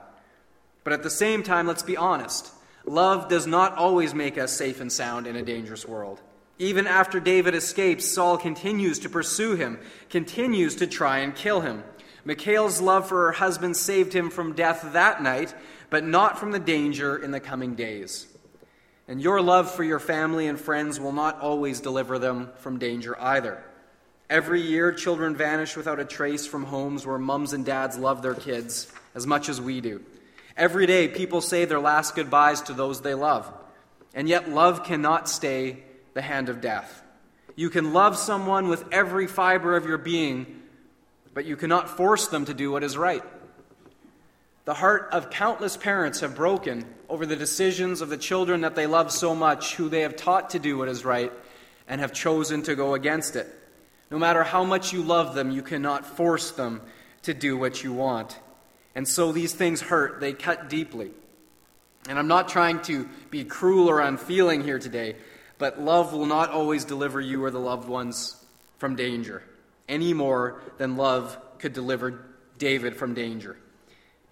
But 0.84 0.94
at 0.94 1.04
the 1.04 1.10
same 1.10 1.42
time, 1.44 1.68
let's 1.68 1.84
be 1.84 1.98
honest 1.98 2.52
love 2.86 3.30
does 3.30 3.48
not 3.48 3.78
always 3.78 4.14
make 4.14 4.38
us 4.38 4.52
safe 4.52 4.82
and 4.82 4.92
sound 4.92 5.26
in 5.26 5.38
a 5.38 5.42
dangerous 5.42 5.88
world. 5.88 6.22
Even 6.60 6.86
after 6.86 7.20
David 7.20 7.56
escapes, 7.56 8.06
Saul 8.06 8.38
continues 8.38 9.00
to 9.00 9.10
pursue 9.10 9.56
him, 9.56 9.80
continues 10.10 10.76
to 10.76 10.88
try 10.88 11.20
and 11.20 11.36
kill 11.36 11.62
him. 11.62 11.84
Michal's 12.26 12.80
love 12.80 13.08
for 13.08 13.26
her 13.26 13.32
husband 13.34 13.76
saved 13.76 14.14
him 14.14 14.30
from 14.30 14.54
death 14.54 14.94
that 14.94 15.22
night, 15.22 15.54
but 15.90 16.04
not 16.04 16.40
from 16.40 16.52
the 16.52 16.60
danger 16.60 17.18
in 17.18 17.32
the 17.32 17.40
coming 17.40 17.76
days. 17.76 18.28
And 19.08 19.22
your 19.22 19.42
love 19.42 19.70
for 19.70 19.84
your 19.84 20.00
family 20.00 20.48
and 20.48 20.60
friends 20.60 21.00
will 21.00 21.12
not 21.12 21.42
always 21.42 21.82
deliver 21.82 22.18
them 22.20 22.52
from 22.58 22.80
danger 22.80 23.20
either. 23.20 23.62
Every 24.30 24.62
year, 24.62 24.94
children 24.94 25.36
vanish 25.36 25.76
without 25.76 26.00
a 26.00 26.06
trace 26.06 26.48
from 26.48 26.64
homes 26.64 27.06
where 27.06 27.18
mums 27.18 27.52
and 27.52 27.66
dads 27.66 27.98
love 27.98 28.22
their 28.22 28.36
kids 28.36 28.92
as 29.14 29.28
much 29.28 29.50
as 29.50 29.60
we 29.60 29.82
do. 29.82 30.02
Every 30.56 30.86
day, 30.86 31.08
people 31.10 31.42
say 31.42 31.66
their 31.66 31.80
last 31.80 32.16
goodbyes 32.16 32.62
to 32.62 32.74
those 32.74 33.02
they 33.02 33.16
love. 33.16 33.52
And 34.14 34.30
yet, 34.30 34.50
love 34.50 34.86
cannot 34.86 35.28
stay 35.28 35.84
the 36.14 36.22
hand 36.22 36.50
of 36.50 36.62
death. 36.62 37.04
You 37.56 37.70
can 37.70 37.94
love 37.94 38.18
someone 38.18 38.68
with 38.68 38.86
every 38.92 39.28
fiber 39.28 39.76
of 39.76 39.86
your 39.86 39.98
being, 39.98 40.62
but 41.34 41.46
you 41.46 41.56
cannot 41.56 41.90
force 41.90 42.28
them 42.28 42.46
to 42.46 42.54
do 42.54 42.72
what 42.72 42.84
is 42.84 42.98
right. 42.98 43.24
The 44.66 44.74
heart 44.74 45.10
of 45.12 45.30
countless 45.30 45.76
parents 45.76 46.22
have 46.22 46.36
broken 46.36 46.86
over 47.10 47.26
the 47.26 47.36
decisions 47.36 48.02
of 48.02 48.10
the 48.10 48.18
children 48.18 48.62
that 48.62 48.76
they 48.76 48.88
love 48.88 49.12
so 49.12 49.36
much, 49.36 49.76
who 49.76 49.90
they 49.90 50.02
have 50.02 50.16
taught 50.16 50.52
to 50.52 50.60
do 50.60 50.78
what 50.78 50.88
is 50.88 51.04
right 51.04 51.32
and 51.88 52.00
have 52.00 52.14
chosen 52.14 52.64
to 52.64 52.76
go 52.76 52.94
against 52.94 53.36
it. 53.36 53.48
No 54.10 54.18
matter 54.18 54.44
how 54.44 54.64
much 54.64 54.94
you 54.94 55.04
love 55.04 55.36
them, 55.36 55.52
you 55.52 55.62
cannot 55.62 56.06
force 56.06 56.52
them 56.52 56.82
to 57.24 57.34
do 57.34 57.58
what 57.58 57.84
you 57.84 57.92
want. 57.92 58.40
And 58.96 59.08
so 59.08 59.32
these 59.32 59.54
things 59.54 59.82
hurt, 59.82 60.20
they 60.20 60.34
cut 60.34 60.70
deeply. 60.70 61.12
And 62.08 62.20
I'm 62.20 62.28
not 62.28 62.48
trying 62.48 62.82
to 62.84 63.10
be 63.30 63.44
cruel 63.44 63.90
or 63.90 64.00
unfeeling 64.00 64.64
here 64.64 64.80
today, 64.80 65.16
but 65.58 65.82
love 65.82 66.14
will 66.14 66.26
not 66.26 66.50
always 66.50 66.86
deliver 66.86 67.22
you 67.22 67.44
or 67.44 67.52
the 67.52 67.60
loved 67.60 67.88
ones 67.88 68.44
from 68.78 68.96
danger, 68.96 69.44
any 69.88 70.14
more 70.14 70.62
than 70.78 70.98
love 70.98 71.38
could 71.60 71.74
deliver 71.74 72.26
David 72.58 72.96
from 72.96 73.14
danger. 73.14 73.58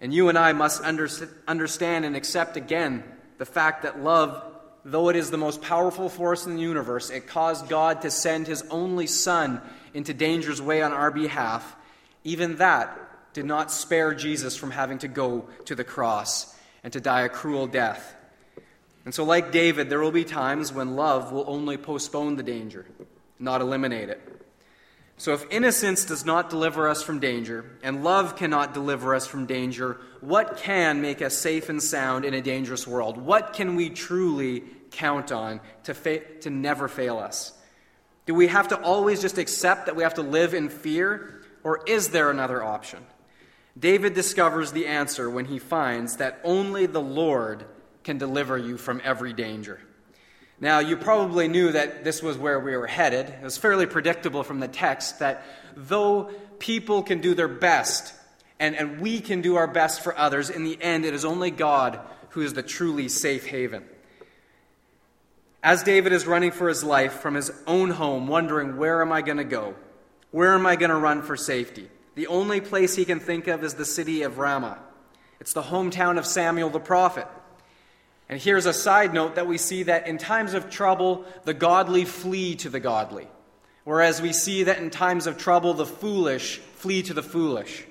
And 0.00 0.12
you 0.12 0.28
and 0.28 0.36
I 0.36 0.52
must 0.52 0.82
understand 0.82 2.04
and 2.04 2.16
accept 2.16 2.56
again 2.56 3.04
the 3.38 3.46
fact 3.46 3.82
that 3.82 4.02
love 4.02 4.52
though 4.84 5.08
it 5.08 5.16
is 5.16 5.30
the 5.30 5.38
most 5.38 5.62
powerful 5.62 6.08
force 6.08 6.46
in 6.46 6.56
the 6.56 6.62
universe, 6.62 7.10
it 7.10 7.26
caused 7.26 7.68
God 7.68 8.02
to 8.02 8.10
send 8.10 8.46
his 8.46 8.62
only 8.70 9.06
Son 9.06 9.60
into 9.94 10.14
danger's 10.14 10.60
way 10.60 10.82
on 10.82 10.92
our 10.92 11.10
behalf, 11.10 11.76
even 12.24 12.56
that 12.56 12.98
did 13.32 13.44
not 13.44 13.70
spare 13.70 14.14
Jesus 14.14 14.56
from 14.56 14.70
having 14.70 14.98
to 14.98 15.08
go 15.08 15.46
to 15.66 15.74
the 15.74 15.84
cross 15.84 16.54
and 16.84 16.92
to 16.92 17.00
die 17.00 17.22
a 17.22 17.28
cruel 17.28 17.66
death. 17.66 18.14
And 19.04 19.14
so, 19.14 19.24
like 19.24 19.50
David, 19.50 19.90
there 19.90 20.00
will 20.00 20.12
be 20.12 20.24
times 20.24 20.72
when 20.72 20.94
love 20.96 21.32
will 21.32 21.44
only 21.48 21.76
postpone 21.76 22.36
the 22.36 22.42
danger, 22.42 22.86
not 23.38 23.60
eliminate 23.60 24.08
it. 24.08 24.20
So, 25.16 25.32
if 25.32 25.44
innocence 25.50 26.04
does 26.04 26.24
not 26.24 26.50
deliver 26.50 26.88
us 26.88 27.02
from 27.02 27.18
danger, 27.18 27.78
and 27.82 28.04
love 28.04 28.36
cannot 28.36 28.74
deliver 28.74 29.14
us 29.14 29.26
from 29.26 29.46
danger, 29.46 30.00
what 30.20 30.56
can 30.56 31.00
make 31.00 31.20
us 31.20 31.36
safe 31.36 31.68
and 31.68 31.82
sound 31.82 32.24
in 32.24 32.34
a 32.34 32.40
dangerous 32.40 32.86
world? 32.86 33.18
What 33.18 33.52
can 33.52 33.76
we 33.76 33.90
truly 33.90 34.64
count 34.92 35.32
on 35.32 35.60
to, 35.84 35.94
fa- 35.94 36.24
to 36.40 36.50
never 36.50 36.86
fail 36.86 37.18
us? 37.18 37.52
Do 38.26 38.34
we 38.34 38.46
have 38.46 38.68
to 38.68 38.80
always 38.80 39.20
just 39.20 39.38
accept 39.38 39.86
that 39.86 39.96
we 39.96 40.04
have 40.04 40.14
to 40.14 40.22
live 40.22 40.54
in 40.54 40.68
fear, 40.68 41.42
or 41.64 41.82
is 41.86 42.10
there 42.10 42.30
another 42.30 42.62
option? 42.62 43.04
David 43.76 44.14
discovers 44.14 44.72
the 44.72 44.86
answer 44.86 45.28
when 45.28 45.46
he 45.46 45.58
finds 45.58 46.18
that 46.18 46.40
only 46.44 46.86
the 46.86 47.00
Lord 47.00 47.64
can 48.04 48.18
deliver 48.18 48.58
you 48.58 48.76
from 48.76 49.00
every 49.04 49.32
danger. 49.32 49.80
Now, 50.60 50.78
you 50.78 50.96
probably 50.96 51.48
knew 51.48 51.72
that 51.72 52.04
this 52.04 52.22
was 52.22 52.38
where 52.38 52.60
we 52.60 52.76
were 52.76 52.86
headed. 52.86 53.28
It 53.28 53.42
was 53.42 53.58
fairly 53.58 53.86
predictable 53.86 54.44
from 54.44 54.60
the 54.60 54.68
text 54.68 55.18
that 55.18 55.44
though 55.76 56.30
people 56.58 57.02
can 57.02 57.20
do 57.20 57.34
their 57.34 57.48
best 57.48 58.14
and, 58.60 58.76
and 58.76 59.00
we 59.00 59.20
can 59.20 59.40
do 59.40 59.56
our 59.56 59.66
best 59.66 60.02
for 60.02 60.16
others, 60.16 60.48
in 60.48 60.62
the 60.62 60.80
end, 60.80 61.04
it 61.04 61.14
is 61.14 61.24
only 61.24 61.50
God 61.50 61.98
who 62.28 62.42
is 62.42 62.54
the 62.54 62.62
truly 62.62 63.08
safe 63.08 63.44
haven. 63.44 63.84
As 65.64 65.82
David 65.82 66.12
is 66.12 66.28
running 66.28 66.52
for 66.52 66.68
his 66.68 66.84
life 66.84 67.14
from 67.14 67.34
his 67.34 67.50
own 67.66 67.90
home, 67.90 68.28
wondering, 68.28 68.76
where 68.76 69.02
am 69.02 69.10
I 69.10 69.22
going 69.22 69.38
to 69.38 69.44
go? 69.44 69.74
Where 70.30 70.54
am 70.54 70.64
I 70.64 70.76
going 70.76 70.90
to 70.90 70.96
run 70.96 71.22
for 71.22 71.36
safety? 71.36 71.88
The 72.14 72.28
only 72.28 72.60
place 72.60 72.94
he 72.94 73.04
can 73.04 73.18
think 73.18 73.48
of 73.48 73.64
is 73.64 73.74
the 73.74 73.84
city 73.84 74.22
of 74.22 74.38
Ramah. 74.38 74.78
It's 75.40 75.52
the 75.52 75.62
hometown 75.62 76.18
of 76.18 76.26
Samuel 76.26 76.70
the 76.70 76.78
prophet. 76.78 77.26
And 78.32 78.40
here's 78.40 78.64
a 78.64 78.72
side 78.72 79.12
note 79.12 79.34
that 79.34 79.46
we 79.46 79.58
see 79.58 79.82
that 79.82 80.06
in 80.06 80.16
times 80.16 80.54
of 80.54 80.70
trouble, 80.70 81.26
the 81.44 81.52
godly 81.52 82.06
flee 82.06 82.54
to 82.56 82.70
the 82.70 82.80
godly, 82.80 83.28
whereas 83.84 84.22
we 84.22 84.32
see 84.32 84.62
that 84.62 84.78
in 84.78 84.88
times 84.88 85.26
of 85.26 85.36
trouble, 85.36 85.74
the 85.74 85.84
foolish 85.84 86.56
flee 86.56 87.02
to 87.02 87.12
the 87.12 87.22
foolish. 87.22 87.84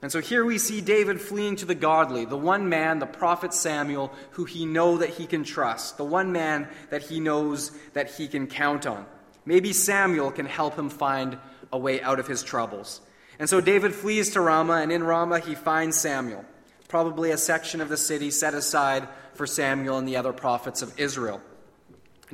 And 0.00 0.10
so 0.10 0.22
here 0.22 0.42
we 0.42 0.56
see 0.56 0.80
David 0.80 1.20
fleeing 1.20 1.56
to 1.56 1.66
the 1.66 1.74
godly, 1.74 2.24
the 2.24 2.34
one 2.34 2.70
man, 2.70 2.98
the 2.98 3.04
prophet 3.04 3.52
Samuel, 3.52 4.10
who 4.30 4.46
he 4.46 4.64
know 4.64 4.96
that 4.96 5.10
he 5.10 5.26
can 5.26 5.44
trust, 5.44 5.98
the 5.98 6.04
one 6.06 6.32
man 6.32 6.66
that 6.88 7.02
he 7.02 7.20
knows 7.20 7.70
that 7.92 8.10
he 8.12 8.26
can 8.26 8.46
count 8.46 8.86
on. 8.86 9.04
Maybe 9.44 9.74
Samuel 9.74 10.30
can 10.30 10.46
help 10.46 10.78
him 10.78 10.88
find 10.88 11.36
a 11.70 11.76
way 11.76 12.00
out 12.00 12.18
of 12.18 12.26
his 12.26 12.42
troubles. 12.42 13.02
And 13.38 13.50
so 13.50 13.60
David 13.60 13.94
flees 13.94 14.30
to 14.30 14.40
Ramah, 14.40 14.80
and 14.80 14.90
in 14.90 15.04
Ramah 15.04 15.40
he 15.40 15.54
finds 15.54 16.00
Samuel, 16.00 16.46
probably 16.88 17.32
a 17.32 17.36
section 17.36 17.82
of 17.82 17.90
the 17.90 17.98
city 17.98 18.30
set 18.30 18.54
aside 18.54 19.06
for 19.36 19.46
Samuel 19.46 19.98
and 19.98 20.08
the 20.08 20.16
other 20.16 20.32
prophets 20.32 20.82
of 20.82 20.98
Israel. 20.98 21.40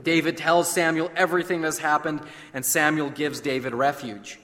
David 0.03 0.37
tells 0.37 0.71
Samuel 0.71 1.11
everything 1.17 1.61
that's 1.61 1.79
happened, 1.79 2.23
and 2.55 2.65
Samuel 2.65 3.11
gives 3.11 3.41
David 3.41 3.75
refuge. 3.75 4.39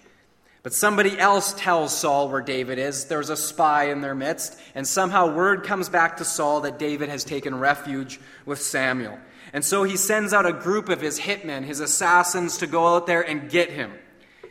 But 0.63 0.73
somebody 0.73 1.17
else 1.19 1.55
tells 1.55 1.97
Saul 1.97 2.29
where 2.29 2.41
David 2.41 2.79
is. 2.79 3.05
There's 3.05 3.31
a 3.31 3.37
spy 3.37 3.85
in 3.85 4.01
their 4.01 4.17
midst, 4.17 4.59
and 4.75 4.87
somehow 4.87 5.33
word 5.33 5.63
comes 5.63 5.89
back 5.89 6.17
to 6.17 6.25
Saul 6.25 6.63
that 6.63 6.79
David 6.79 7.09
has 7.09 7.23
taken 7.23 7.59
refuge 7.59 8.19
with 8.45 8.61
Samuel. 8.61 9.17
And 9.53 9.65
so 9.65 9.85
he 9.85 9.97
sends 9.97 10.33
out 10.33 10.45
a 10.45 10.53
group 10.53 10.89
of 10.89 11.01
his 11.01 11.21
hitmen, 11.21 11.63
his 11.65 11.79
assassins, 11.79 12.59
to 12.59 12.67
go 12.67 12.97
out 12.97 13.07
there 13.07 13.23
and 13.23 13.49
get 13.49 13.71
him. 13.71 13.93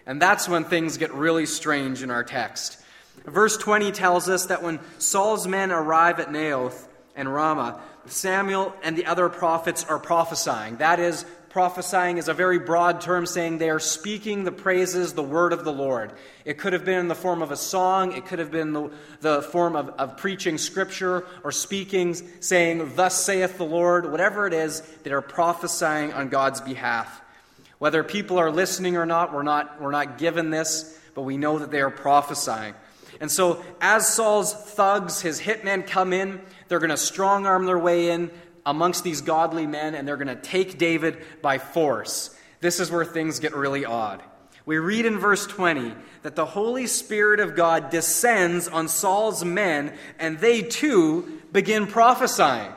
And 0.05 0.21
that's 0.21 0.47
when 0.47 0.63
things 0.63 0.97
get 0.97 1.13
really 1.13 1.45
strange 1.45 2.01
in 2.01 2.09
our 2.09 2.23
text. 2.23 2.77
Verse 3.25 3.57
20 3.57 3.91
tells 3.91 4.29
us 4.29 4.45
that 4.45 4.63
when 4.63 4.79
Saul's 4.99 5.47
men 5.47 5.71
arrive 5.71 6.19
at 6.19 6.29
Naioth 6.29 6.87
and 7.15 7.33
Ramah, 7.33 7.79
Samuel 8.07 8.73
and 8.83 8.97
the 8.97 9.05
other 9.05 9.29
prophets 9.29 9.83
are 9.85 9.99
prophesying. 9.99 10.77
That 10.77 10.99
is, 10.99 11.25
prophesying 11.49 12.17
is 12.17 12.27
a 12.27 12.33
very 12.33 12.59
broad 12.59 12.99
term 13.01 13.25
saying 13.25 13.57
they 13.57 13.69
are 13.69 13.79
speaking 13.79 14.43
the 14.43 14.51
praises, 14.51 15.13
the 15.13 15.23
word 15.23 15.53
of 15.53 15.63
the 15.63 15.71
Lord. 15.71 16.11
It 16.43 16.57
could 16.57 16.73
have 16.73 16.83
been 16.83 16.99
in 16.99 17.07
the 17.07 17.15
form 17.15 17.41
of 17.41 17.51
a 17.51 17.55
song, 17.55 18.11
it 18.11 18.25
could 18.25 18.39
have 18.39 18.51
been 18.51 18.73
the, 18.73 18.91
the 19.21 19.41
form 19.41 19.75
of, 19.75 19.89
of 19.91 20.17
preaching 20.17 20.57
scripture 20.57 21.25
or 21.43 21.51
speaking, 21.51 22.13
saying, 22.41 22.91
Thus 22.95 23.15
saith 23.23 23.57
the 23.57 23.65
Lord. 23.65 24.11
Whatever 24.11 24.45
it 24.45 24.53
is, 24.53 24.81
they 25.03 25.11
are 25.11 25.21
prophesying 25.21 26.13
on 26.13 26.29
God's 26.29 26.61
behalf. 26.61 27.21
Whether 27.79 28.03
people 28.03 28.37
are 28.37 28.51
listening 28.51 28.97
or 28.97 29.05
not, 29.05 29.33
we're 29.33 29.43
not, 29.43 29.81
we're 29.81 29.91
not 29.91 30.17
given 30.17 30.49
this, 30.49 30.99
but 31.13 31.23
we 31.23 31.37
know 31.37 31.59
that 31.59 31.71
they 31.71 31.81
are 31.81 31.89
prophesying. 31.89 32.73
And 33.21 33.31
so, 33.31 33.63
as 33.81 34.13
Saul's 34.13 34.53
thugs, 34.53 35.21
his 35.21 35.39
hitmen, 35.39 35.87
come 35.87 36.13
in, 36.13 36.41
they're 36.67 36.79
going 36.79 36.89
to 36.89 36.97
strong 36.97 37.45
arm 37.45 37.65
their 37.65 37.79
way 37.79 38.11
in 38.11 38.31
amongst 38.65 39.03
these 39.03 39.21
godly 39.21 39.67
men, 39.67 39.95
and 39.95 40.07
they're 40.07 40.17
going 40.17 40.27
to 40.27 40.35
take 40.35 40.77
David 40.77 41.17
by 41.41 41.57
force. 41.57 42.35
This 42.61 42.79
is 42.79 42.91
where 42.91 43.05
things 43.05 43.39
get 43.39 43.55
really 43.55 43.85
odd. 43.85 44.23
We 44.65 44.79
read 44.79 45.05
in 45.05 45.19
verse 45.19 45.45
20 45.45 45.93
that 46.23 46.35
the 46.35 46.45
Holy 46.45 46.87
Spirit 46.87 47.39
of 47.39 47.55
God 47.55 47.91
descends 47.91 48.67
on 48.67 48.87
Saul's 48.87 49.45
men, 49.45 49.93
and 50.17 50.39
they 50.39 50.63
too 50.63 51.41
begin 51.51 51.85
prophesying. 51.85 52.71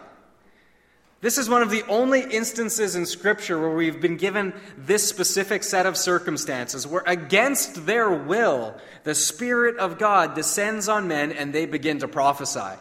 This 1.20 1.36
is 1.36 1.50
one 1.50 1.62
of 1.62 1.70
the 1.70 1.82
only 1.88 2.20
instances 2.20 2.94
in 2.94 3.04
Scripture 3.04 3.58
where 3.58 3.74
we've 3.74 4.00
been 4.00 4.16
given 4.16 4.52
this 4.76 5.08
specific 5.08 5.64
set 5.64 5.84
of 5.84 5.96
circumstances, 5.96 6.86
where 6.86 7.02
against 7.06 7.86
their 7.86 8.08
will, 8.08 8.76
the 9.02 9.16
Spirit 9.16 9.78
of 9.78 9.98
God 9.98 10.34
descends 10.34 10.88
on 10.88 11.08
men 11.08 11.32
and 11.32 11.52
they 11.52 11.66
begin 11.66 11.98
to 12.00 12.08
prophesy. 12.08 12.78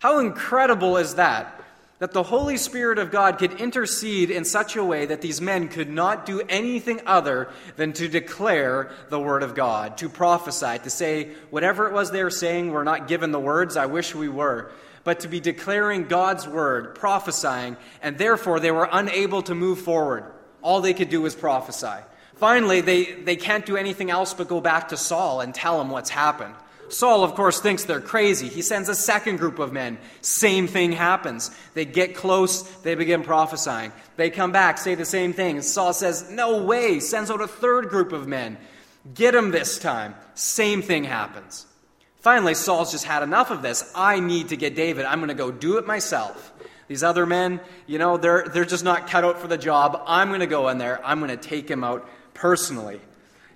How 0.00 0.18
incredible 0.18 0.98
is 0.98 1.14
that? 1.14 1.64
That 1.98 2.12
the 2.12 2.22
Holy 2.22 2.58
Spirit 2.58 2.98
of 2.98 3.10
God 3.10 3.38
could 3.38 3.58
intercede 3.58 4.30
in 4.30 4.44
such 4.44 4.76
a 4.76 4.84
way 4.84 5.06
that 5.06 5.22
these 5.22 5.40
men 5.40 5.68
could 5.68 5.88
not 5.88 6.26
do 6.26 6.42
anything 6.46 7.00
other 7.06 7.48
than 7.76 7.94
to 7.94 8.06
declare 8.06 8.92
the 9.08 9.18
Word 9.18 9.42
of 9.42 9.54
God, 9.54 9.96
to 9.96 10.10
prophesy, 10.10 10.78
to 10.80 10.90
say, 10.90 11.30
whatever 11.48 11.86
it 11.86 11.94
was 11.94 12.10
they 12.10 12.22
were 12.22 12.30
saying, 12.30 12.70
we're 12.70 12.84
not 12.84 13.08
given 13.08 13.32
the 13.32 13.40
words, 13.40 13.78
I 13.78 13.86
wish 13.86 14.14
we 14.14 14.28
were 14.28 14.70
but 15.08 15.20
to 15.20 15.28
be 15.28 15.40
declaring 15.40 16.04
God's 16.04 16.46
word, 16.46 16.94
prophesying, 16.94 17.78
and 18.02 18.18
therefore 18.18 18.60
they 18.60 18.70
were 18.70 18.86
unable 18.92 19.40
to 19.40 19.54
move 19.54 19.78
forward. 19.78 20.22
All 20.60 20.82
they 20.82 20.92
could 20.92 21.08
do 21.08 21.22
was 21.22 21.34
prophesy. 21.34 22.04
Finally, 22.36 22.82
they, 22.82 23.14
they 23.14 23.36
can't 23.36 23.64
do 23.64 23.78
anything 23.78 24.10
else 24.10 24.34
but 24.34 24.48
go 24.48 24.60
back 24.60 24.88
to 24.88 24.98
Saul 24.98 25.40
and 25.40 25.54
tell 25.54 25.80
him 25.80 25.88
what's 25.88 26.10
happened. 26.10 26.54
Saul, 26.90 27.24
of 27.24 27.34
course, 27.34 27.58
thinks 27.58 27.84
they're 27.84 28.02
crazy. 28.02 28.48
He 28.48 28.60
sends 28.60 28.90
a 28.90 28.94
second 28.94 29.38
group 29.38 29.58
of 29.58 29.72
men. 29.72 29.96
Same 30.20 30.66
thing 30.66 30.92
happens. 30.92 31.56
They 31.72 31.86
get 31.86 32.14
close, 32.14 32.60
they 32.82 32.94
begin 32.94 33.22
prophesying. 33.22 33.92
They 34.18 34.28
come 34.28 34.52
back, 34.52 34.76
say 34.76 34.94
the 34.94 35.06
same 35.06 35.32
thing. 35.32 35.62
Saul 35.62 35.94
says, 35.94 36.30
No 36.30 36.64
way, 36.64 37.00
sends 37.00 37.30
out 37.30 37.40
a 37.40 37.48
third 37.48 37.88
group 37.88 38.12
of 38.12 38.28
men. 38.28 38.58
Get 39.14 39.34
him 39.34 39.52
this 39.52 39.78
time. 39.78 40.14
Same 40.34 40.82
thing 40.82 41.04
happens. 41.04 41.64
Finally, 42.20 42.54
Saul's 42.54 42.90
just 42.90 43.04
had 43.04 43.22
enough 43.22 43.50
of 43.50 43.62
this. 43.62 43.90
I 43.94 44.20
need 44.20 44.48
to 44.48 44.56
get 44.56 44.74
David. 44.74 45.04
I'm 45.04 45.18
going 45.18 45.28
to 45.28 45.34
go 45.34 45.50
do 45.50 45.78
it 45.78 45.86
myself. 45.86 46.52
These 46.88 47.02
other 47.02 47.26
men, 47.26 47.60
you 47.86 47.98
know, 47.98 48.16
they're, 48.16 48.46
they're 48.52 48.64
just 48.64 48.84
not 48.84 49.08
cut 49.08 49.24
out 49.24 49.38
for 49.38 49.46
the 49.46 49.58
job. 49.58 50.02
I'm 50.06 50.28
going 50.28 50.40
to 50.40 50.46
go 50.46 50.68
in 50.68 50.78
there. 50.78 51.04
I'm 51.04 51.20
going 51.20 51.30
to 51.30 51.36
take 51.36 51.70
him 51.70 51.84
out 51.84 52.08
personally. 52.34 53.00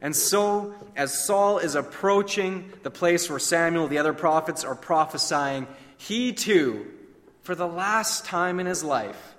And 0.02 0.14
so, 0.14 0.74
as 0.96 1.24
Saul 1.24 1.58
is 1.58 1.74
approaching 1.74 2.72
the 2.82 2.90
place 2.90 3.30
where 3.30 3.38
Samuel, 3.38 3.88
the 3.88 3.98
other 3.98 4.12
prophets, 4.12 4.64
are 4.64 4.74
prophesying, 4.74 5.66
he 5.96 6.32
too, 6.32 6.86
for 7.42 7.54
the 7.54 7.66
last 7.66 8.24
time 8.24 8.60
in 8.60 8.66
his 8.66 8.82
life, 8.84 9.36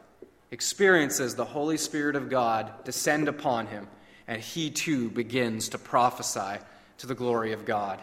experiences 0.51 1.35
the 1.35 1.45
Holy 1.45 1.77
Spirit 1.77 2.15
of 2.15 2.29
God 2.29 2.71
descend 2.85 3.27
upon 3.27 3.67
him, 3.67 3.87
and 4.27 4.41
he 4.41 4.69
too 4.69 5.09
begins 5.09 5.69
to 5.69 5.77
prophesy 5.77 6.59
to 6.99 7.07
the 7.07 7.15
glory 7.15 7.51
of 7.51 7.65
God. 7.65 7.99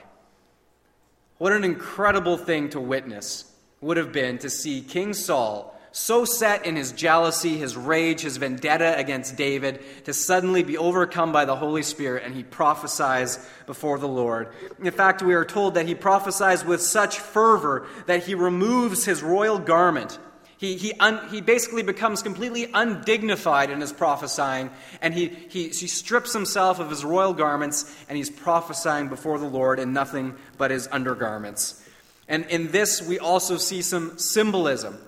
What 1.41 1.55
an 1.55 1.65
incredible 1.65 2.37
thing 2.37 2.69
to 2.69 2.81
witness 2.81 3.51
would 3.81 3.97
have 3.97 4.13
been 4.13 4.37
to 4.41 4.51
see 4.51 4.83
King 4.83 5.15
Saul, 5.15 5.75
so 5.91 6.27
set 6.27 6.67
in 6.67 6.77
his 6.77 6.93
jealousy, 6.93 7.57
his 7.57 7.79
rage, 7.79 8.21
his 8.21 8.37
vendetta 8.37 8.95
against 8.99 9.37
David, 9.37 9.81
to 10.05 10.13
suddenly 10.13 10.63
be 10.63 10.77
overcome 10.77 11.33
by 11.33 11.47
the 11.47 11.57
Holy 11.57 11.83
Spirit 11.83 12.25
and 12.27 12.35
he 12.35 12.43
prophesies 12.43 13.39
before 13.65 13.99
the 13.99 14.07
Lord. 14.07 14.49
In 14.85 14.93
fact, 14.93 15.23
we 15.23 15.33
are 15.33 15.47
told 15.47 15.73
that 15.77 15.87
he 15.89 15.95
prophesies 15.95 16.63
with 16.63 16.83
such 16.83 17.19
fervor 17.19 17.87
that 18.05 18.25
he 18.25 18.35
removes 18.35 19.07
his 19.07 19.23
royal 19.23 19.59
garment. 19.59 20.19
He, 20.61 20.77
he, 20.77 20.93
un, 21.01 21.27
he 21.31 21.41
basically 21.41 21.83
becomes 21.83 22.23
completely 22.23 22.71
undignified 22.75 23.71
in 23.71 23.81
his 23.81 23.95
prophesying, 23.95 24.69
and 25.01 25.15
he, 25.15 25.29
he, 25.29 25.69
he 25.69 25.87
strips 25.87 26.35
himself 26.35 26.79
of 26.79 26.91
his 26.91 27.03
royal 27.03 27.33
garments, 27.33 27.91
and 28.11 28.19
he's 28.19 28.29
prophesying 28.29 29.09
before 29.09 29.39
the 29.39 29.47
Lord 29.47 29.79
in 29.81 29.95
nothing 29.95 30.35
but 30.59 30.71
his 30.71 30.87
undergarments. 30.93 31.83
And 32.29 32.45
in 32.51 32.73
this, 32.73 33.01
we 33.01 33.19
also 33.19 33.57
see 33.57 33.81
some 33.81 34.19
symbolism. 34.19 34.99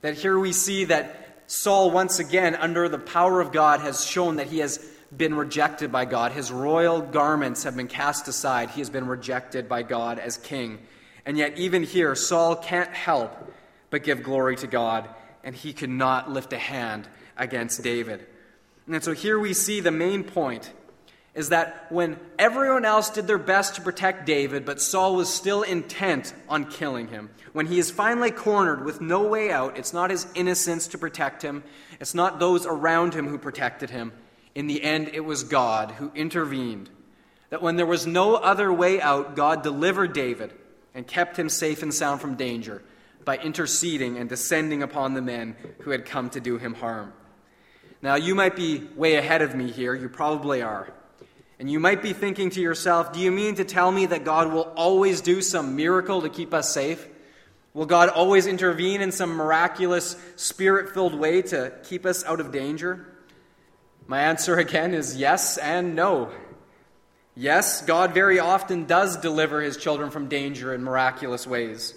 That 0.00 0.14
here 0.14 0.40
we 0.40 0.50
see 0.50 0.86
that 0.86 1.44
Saul, 1.46 1.92
once 1.92 2.18
again, 2.18 2.56
under 2.56 2.88
the 2.88 2.98
power 2.98 3.40
of 3.40 3.52
God, 3.52 3.82
has 3.82 4.04
shown 4.04 4.36
that 4.36 4.48
he 4.48 4.58
has 4.58 4.78
been 5.16 5.36
rejected 5.36 5.92
by 5.92 6.04
God. 6.04 6.32
His 6.32 6.50
royal 6.50 7.00
garments 7.00 7.62
have 7.62 7.76
been 7.76 7.86
cast 7.86 8.26
aside. 8.26 8.70
He 8.70 8.80
has 8.80 8.90
been 8.90 9.06
rejected 9.06 9.68
by 9.68 9.84
God 9.84 10.18
as 10.18 10.36
king. 10.36 10.80
And 11.24 11.38
yet, 11.38 11.56
even 11.58 11.84
here, 11.84 12.16
Saul 12.16 12.56
can't 12.56 12.92
help 12.92 13.52
but 13.90 14.04
give 14.04 14.22
glory 14.22 14.56
to 14.56 14.66
God, 14.66 15.08
and 15.44 15.54
he 15.54 15.72
could 15.72 15.90
not 15.90 16.30
lift 16.30 16.52
a 16.52 16.58
hand 16.58 17.08
against 17.36 17.82
David. 17.82 18.26
And 18.88 19.02
so 19.02 19.12
here 19.12 19.38
we 19.38 19.52
see 19.52 19.80
the 19.80 19.90
main 19.90 20.24
point 20.24 20.72
is 21.34 21.50
that 21.50 21.86
when 21.92 22.18
everyone 22.38 22.86
else 22.86 23.10
did 23.10 23.26
their 23.26 23.36
best 23.36 23.74
to 23.74 23.82
protect 23.82 24.24
David, 24.24 24.64
but 24.64 24.80
Saul 24.80 25.16
was 25.16 25.32
still 25.32 25.62
intent 25.62 26.32
on 26.48 26.70
killing 26.70 27.08
him, 27.08 27.28
when 27.52 27.66
he 27.66 27.78
is 27.78 27.90
finally 27.90 28.30
cornered 28.30 28.84
with 28.84 29.02
no 29.02 29.22
way 29.22 29.50
out, 29.50 29.76
it's 29.76 29.92
not 29.92 30.10
his 30.10 30.26
innocence 30.34 30.88
to 30.88 30.98
protect 30.98 31.42
him, 31.42 31.62
it's 32.00 32.14
not 32.14 32.38
those 32.38 32.64
around 32.64 33.12
him 33.12 33.28
who 33.28 33.36
protected 33.36 33.90
him. 33.90 34.12
In 34.54 34.66
the 34.66 34.82
end, 34.82 35.10
it 35.12 35.20
was 35.20 35.44
God 35.44 35.90
who 35.92 36.10
intervened. 36.14 36.88
That 37.50 37.60
when 37.60 37.76
there 37.76 37.86
was 37.86 38.06
no 38.06 38.36
other 38.36 38.72
way 38.72 38.98
out, 39.00 39.36
God 39.36 39.62
delivered 39.62 40.14
David 40.14 40.54
and 40.94 41.06
kept 41.06 41.38
him 41.38 41.50
safe 41.50 41.82
and 41.82 41.92
sound 41.92 42.22
from 42.22 42.36
danger 42.36 42.82
by 43.26 43.36
interceding 43.36 44.16
and 44.16 44.30
descending 44.30 44.82
upon 44.82 45.12
the 45.12 45.20
men 45.20 45.56
who 45.80 45.90
had 45.90 46.06
come 46.06 46.30
to 46.30 46.40
do 46.40 46.56
him 46.56 46.72
harm. 46.72 47.12
Now, 48.00 48.14
you 48.14 48.34
might 48.34 48.56
be 48.56 48.88
way 48.94 49.16
ahead 49.16 49.42
of 49.42 49.54
me 49.54 49.70
here, 49.70 49.94
you 49.94 50.08
probably 50.08 50.62
are. 50.62 50.90
And 51.58 51.70
you 51.70 51.80
might 51.80 52.02
be 52.02 52.12
thinking 52.12 52.50
to 52.50 52.60
yourself, 52.60 53.12
do 53.12 53.20
you 53.20 53.32
mean 53.32 53.56
to 53.56 53.64
tell 53.64 53.90
me 53.90 54.06
that 54.06 54.24
God 54.24 54.52
will 54.52 54.72
always 54.76 55.20
do 55.22 55.42
some 55.42 55.74
miracle 55.74 56.22
to 56.22 56.28
keep 56.28 56.54
us 56.54 56.72
safe? 56.72 57.08
Will 57.74 57.86
God 57.86 58.08
always 58.10 58.46
intervene 58.46 59.00
in 59.00 59.10
some 59.10 59.30
miraculous, 59.30 60.16
spirit 60.36 60.94
filled 60.94 61.14
way 61.14 61.42
to 61.42 61.72
keep 61.82 62.06
us 62.06 62.24
out 62.24 62.40
of 62.40 62.52
danger? 62.52 63.06
My 64.06 64.20
answer 64.20 64.56
again 64.56 64.94
is 64.94 65.16
yes 65.16 65.58
and 65.58 65.96
no. 65.96 66.30
Yes, 67.34 67.82
God 67.82 68.14
very 68.14 68.38
often 68.38 68.84
does 68.84 69.16
deliver 69.16 69.60
his 69.60 69.76
children 69.76 70.10
from 70.10 70.28
danger 70.28 70.72
in 70.72 70.84
miraculous 70.84 71.46
ways. 71.46 71.94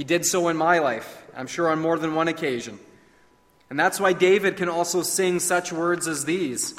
He 0.00 0.04
did 0.04 0.24
so 0.24 0.48
in 0.48 0.56
my 0.56 0.78
life, 0.78 1.22
I'm 1.36 1.46
sure 1.46 1.68
on 1.68 1.78
more 1.78 1.98
than 1.98 2.14
one 2.14 2.26
occasion. 2.26 2.78
And 3.68 3.78
that's 3.78 4.00
why 4.00 4.14
David 4.14 4.56
can 4.56 4.70
also 4.70 5.02
sing 5.02 5.40
such 5.40 5.74
words 5.74 6.08
as 6.08 6.24
these. 6.24 6.74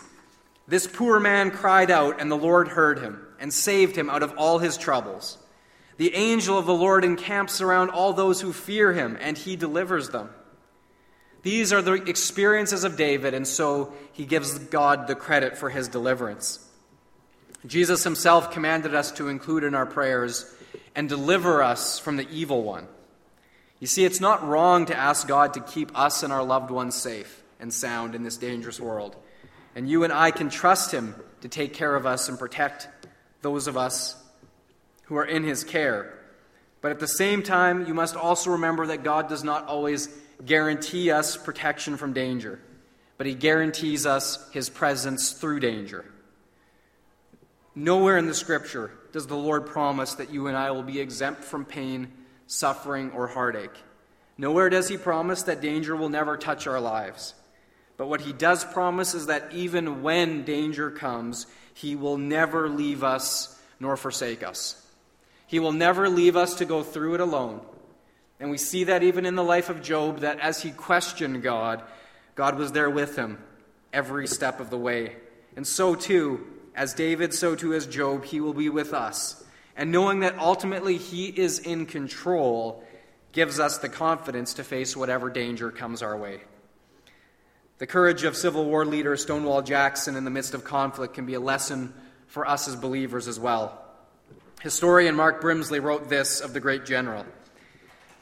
This 0.68 0.88
poor 0.88 1.20
man 1.20 1.52
cried 1.52 1.92
out, 1.92 2.20
and 2.20 2.32
the 2.32 2.36
Lord 2.36 2.70
heard 2.70 2.98
him 2.98 3.24
and 3.40 3.54
saved 3.54 3.96
him 3.96 4.10
out 4.10 4.24
of 4.24 4.34
all 4.40 4.58
his 4.58 4.76
troubles. 4.76 5.38
The 5.98 6.16
angel 6.16 6.58
of 6.58 6.66
the 6.66 6.74
Lord 6.74 7.06
encamps 7.06 7.62
around 7.62 7.92
all 7.92 8.12
those 8.12 8.42
who 8.42 8.52
fear 8.52 8.92
him, 8.92 9.16
and 9.22 9.38
he 9.38 9.56
delivers 9.56 10.10
them. 10.10 10.32
These 11.44 11.72
are 11.72 11.84
the 11.84 11.94
experiences 11.94 12.84
of 12.84 12.98
David, 12.98 13.36
and 13.36 13.48
so 13.48 13.94
he 14.14 14.26
gives 14.26 14.58
God 14.58 15.06
the 15.06 15.14
credit 15.14 15.60
for 15.60 15.70
his 15.70 15.88
deliverance. 15.88 16.68
Jesus 17.68 18.04
himself 18.04 18.50
commanded 18.50 18.96
us 18.96 19.12
to 19.12 19.28
include 19.28 19.64
in 19.64 19.76
our 19.76 19.86
prayers 19.86 20.52
and 20.96 21.08
deliver 21.08 21.62
us 21.62 22.00
from 22.00 22.18
the 22.18 22.28
evil 22.32 22.64
one. 22.64 22.88
You 23.82 23.88
see, 23.88 24.06
it's 24.06 24.22
not 24.22 24.48
wrong 24.48 24.86
to 24.86 24.96
ask 24.96 25.28
God 25.28 25.56
to 25.56 25.60
keep 25.60 25.98
us 25.98 26.22
and 26.22 26.32
our 26.32 26.44
loved 26.44 26.70
ones 26.70 26.94
safe 26.94 27.42
and 27.60 27.74
sound 27.74 28.14
in 28.14 28.22
this 28.22 28.38
dangerous 28.38 28.80
world. 28.80 29.16
And 29.76 29.90
you 29.90 30.04
and 30.04 30.14
I 30.14 30.30
can 30.30 30.52
trust 30.52 30.92
Him 30.92 31.16
to 31.42 31.50
take 31.50 31.74
care 31.74 31.96
of 31.96 32.06
us 32.06 32.30
and 32.30 32.38
protect 32.38 32.88
those 33.42 33.66
of 33.66 33.78
us 33.78 34.16
who 35.06 35.16
are 35.16 35.26
in 35.26 35.44
His 35.44 35.64
care. 35.64 36.14
But 36.82 36.92
at 36.92 37.00
the 37.00 37.08
same 37.08 37.42
time, 37.42 37.88
you 37.88 37.96
must 37.96 38.16
also 38.16 38.52
remember 38.52 38.86
that 38.86 39.04
God 39.04 39.28
does 39.28 39.44
not 39.44 39.66
always 39.66 40.10
guarantee 40.46 41.10
us 41.10 41.36
protection 41.36 41.98
from 41.98 42.14
danger, 42.14 42.60
but 43.18 43.26
He 43.26 43.34
guarantees 43.34 44.06
us 44.06 44.48
His 44.52 44.70
presence 44.70 45.32
through 45.32 45.60
danger. 45.60 46.06
Nowhere 47.74 48.20
in 48.20 48.28
the 48.28 48.36
Scripture 48.36 48.92
does 49.12 49.26
the 49.26 49.36
Lord 49.36 49.66
promise 49.66 50.14
that 50.16 50.32
you 50.32 50.46
and 50.46 50.56
I 50.56 50.70
will 50.70 50.84
be 50.84 51.00
exempt 51.00 51.44
from 51.44 51.66
pain, 51.66 52.12
suffering, 52.52 53.12
or 53.12 53.28
heartache. 53.28 53.84
Nowhere 54.38 54.70
does 54.70 54.90
He 54.90 54.98
promise 54.98 55.44
that 55.44 55.62
danger 55.62 55.96
will 55.96 56.10
never 56.10 56.36
touch 56.38 56.68
our 56.68 56.80
lives. 56.80 57.34
But 58.02 58.08
what 58.08 58.22
he 58.22 58.34
does 58.34 58.66
promise 58.66 59.14
is 59.14 59.28
that 59.28 59.54
even 59.54 60.02
when 60.02 60.44
danger 60.44 60.90
comes, 60.90 61.46
he 61.76 61.96
will 61.96 62.18
never 62.18 62.68
leave 62.68 63.04
us 63.04 63.60
nor 63.80 63.96
forsake 63.96 64.42
us. 64.42 64.84
He 65.46 65.60
will 65.60 65.72
never 65.72 66.10
leave 66.10 66.36
us 66.36 66.56
to 66.56 66.66
go 66.66 66.82
through 66.82 67.14
it 67.14 67.20
alone. 67.20 67.62
And 68.40 68.50
we 68.50 68.58
see 68.58 68.86
that 68.86 69.04
even 69.04 69.28
in 69.28 69.36
the 69.36 69.44
life 69.44 69.70
of 69.70 69.84
Job, 69.84 70.22
that 70.22 70.40
as 70.40 70.64
he 70.64 70.72
questioned 70.72 71.44
God, 71.44 71.84
God 72.34 72.58
was 72.58 72.72
there 72.72 72.90
with 72.90 73.16
him 73.16 73.38
every 73.94 74.26
step 74.26 74.60
of 74.60 74.72
the 74.72 74.80
way. 74.80 75.16
And 75.56 75.68
so 75.68 75.94
too, 75.94 76.48
as 76.76 76.96
David, 76.96 77.36
so 77.36 77.56
too 77.56 77.76
as 77.76 77.86
Job, 77.86 78.26
he 78.26 78.42
will 78.42 78.56
be 78.56 78.70
with 78.70 78.96
us. 78.96 79.44
And 79.82 79.92
knowing 79.92 80.20
that 80.20 80.38
ultimately 80.38 80.98
he 80.98 81.26
is 81.26 81.58
in 81.58 81.88
control 81.88 82.84
gives 83.32 83.60
us 83.60 83.80
the 83.80 83.90
confidence 83.90 84.54
to 84.54 84.64
face 84.64 84.96
whatever 84.96 85.28
danger 85.28 85.72
comes 85.72 86.04
our 86.04 86.16
way. 86.16 86.42
The 87.80 87.88
courage 87.88 88.24
of 88.24 88.38
Civil 88.38 88.66
War 88.66 88.86
leader 88.86 89.18
Stonewall 89.18 89.64
Jackson 89.64 90.16
in 90.16 90.24
the 90.24 90.30
midst 90.30 90.54
of 90.54 90.64
conflict 90.64 91.16
can 91.16 91.26
be 91.26 91.34
a 91.34 91.40
lesson 91.40 91.96
for 92.28 92.48
us 92.48 92.68
as 92.68 92.76
believers 92.76 93.28
as 93.28 93.40
well. 93.40 93.84
Historian 94.62 95.16
Mark 95.16 95.42
Grimsley 95.42 95.82
wrote 95.82 96.10
this 96.10 96.42
of 96.42 96.54
the 96.54 96.60
great 96.60 96.86
general 96.86 97.26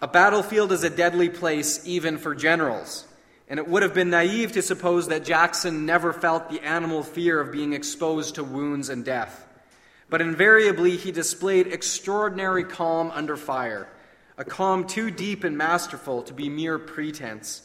A 0.02 0.08
battlefield 0.08 0.72
is 0.72 0.86
a 0.86 0.89
deadly 0.89 1.28
place 1.28 1.86
even 1.86 2.19
for 2.19 2.36
generals, 2.36 3.06
and 3.50 3.60
it 3.60 3.67
would 3.67 3.84
have 3.84 3.93
been 3.93 4.12
naive 4.12 4.54
to 4.54 4.62
suppose 4.62 5.10
that 5.10 5.26
Jackson 5.26 5.86
never 5.86 6.13
felt 6.13 6.50
the 6.50 6.62
animal 6.62 7.04
fear 7.04 7.38
of 7.41 7.52
being 7.52 7.74
exposed 7.74 8.36
to 8.36 8.45
wounds 8.45 8.88
and 8.88 9.04
death. 9.04 9.45
But 10.10 10.22
invariably, 10.22 10.98
he 10.98 11.12
displayed 11.12 11.67
extraordinary 11.67 12.63
calm 12.63 13.12
under 13.12 13.38
fire, 13.38 13.88
a 14.38 14.43
calm 14.43 14.88
too 14.88 15.12
deep 15.12 15.43
and 15.43 15.58
masterful 15.58 16.24
to 16.24 16.34
be 16.34 16.50
mere 16.50 16.80
pretense. 16.80 17.62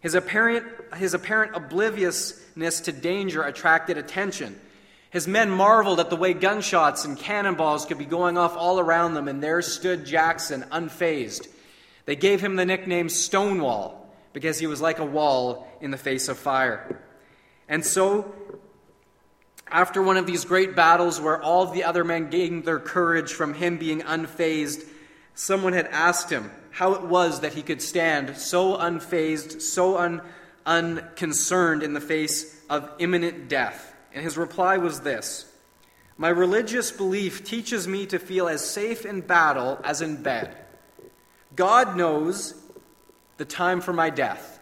His 0.00 0.14
apparent, 0.14 0.66
his 0.96 1.14
apparent 1.14 1.54
obliviousness 1.54 2.80
to 2.80 2.92
danger 2.92 3.42
attracted 3.42 3.98
attention. 3.98 4.58
His 5.10 5.28
men 5.28 5.50
marveled 5.50 6.00
at 6.00 6.08
the 6.08 6.16
way 6.16 6.32
gunshots 6.32 7.04
and 7.04 7.18
cannonballs 7.18 7.84
could 7.84 7.98
be 7.98 8.06
going 8.06 8.38
off 8.38 8.56
all 8.56 8.80
around 8.80 9.14
them, 9.14 9.28
and 9.28 9.42
there 9.42 9.60
stood 9.60 10.06
Jackson, 10.06 10.64
unfazed. 10.72 11.46
They 12.06 12.16
gave 12.16 12.40
him 12.40 12.56
the 12.56 12.64
nickname 12.64 13.10
Stonewall 13.10 14.10
because 14.32 14.58
he 14.58 14.66
was 14.66 14.80
like 14.80 14.98
a 14.98 15.04
wall 15.04 15.68
in 15.80 15.90
the 15.90 15.98
face 15.98 16.28
of 16.28 16.38
fire. 16.38 17.00
And 17.68 17.84
so, 17.84 18.34
after 19.72 20.02
one 20.02 20.16
of 20.16 20.26
these 20.26 20.44
great 20.44 20.76
battles 20.76 21.20
where 21.20 21.40
all 21.40 21.66
the 21.66 21.84
other 21.84 22.04
men 22.04 22.30
gained 22.30 22.64
their 22.64 22.78
courage 22.78 23.32
from 23.32 23.54
him 23.54 23.78
being 23.78 24.02
unfazed, 24.02 24.84
someone 25.34 25.72
had 25.72 25.86
asked 25.86 26.30
him, 26.30 26.50
how 26.72 26.94
it 26.94 27.02
was 27.02 27.40
that 27.40 27.52
he 27.52 27.62
could 27.62 27.82
stand 27.82 28.36
so 28.36 28.76
unfazed, 28.76 29.60
so 29.60 29.98
un, 29.98 30.22
unconcerned 30.66 31.82
in 31.82 31.92
the 31.92 32.00
face 32.00 32.60
of 32.68 32.90
imminent 32.98 33.48
death. 33.48 33.94
And 34.14 34.24
his 34.24 34.36
reply 34.36 34.78
was 34.78 35.00
this 35.00 35.50
My 36.16 36.30
religious 36.30 36.90
belief 36.90 37.44
teaches 37.44 37.86
me 37.86 38.06
to 38.06 38.18
feel 38.18 38.48
as 38.48 38.68
safe 38.68 39.04
in 39.04 39.20
battle 39.20 39.78
as 39.84 40.00
in 40.00 40.22
bed. 40.22 40.56
God 41.54 41.96
knows 41.96 42.54
the 43.36 43.44
time 43.44 43.82
for 43.82 43.92
my 43.92 44.08
death. 44.08 44.58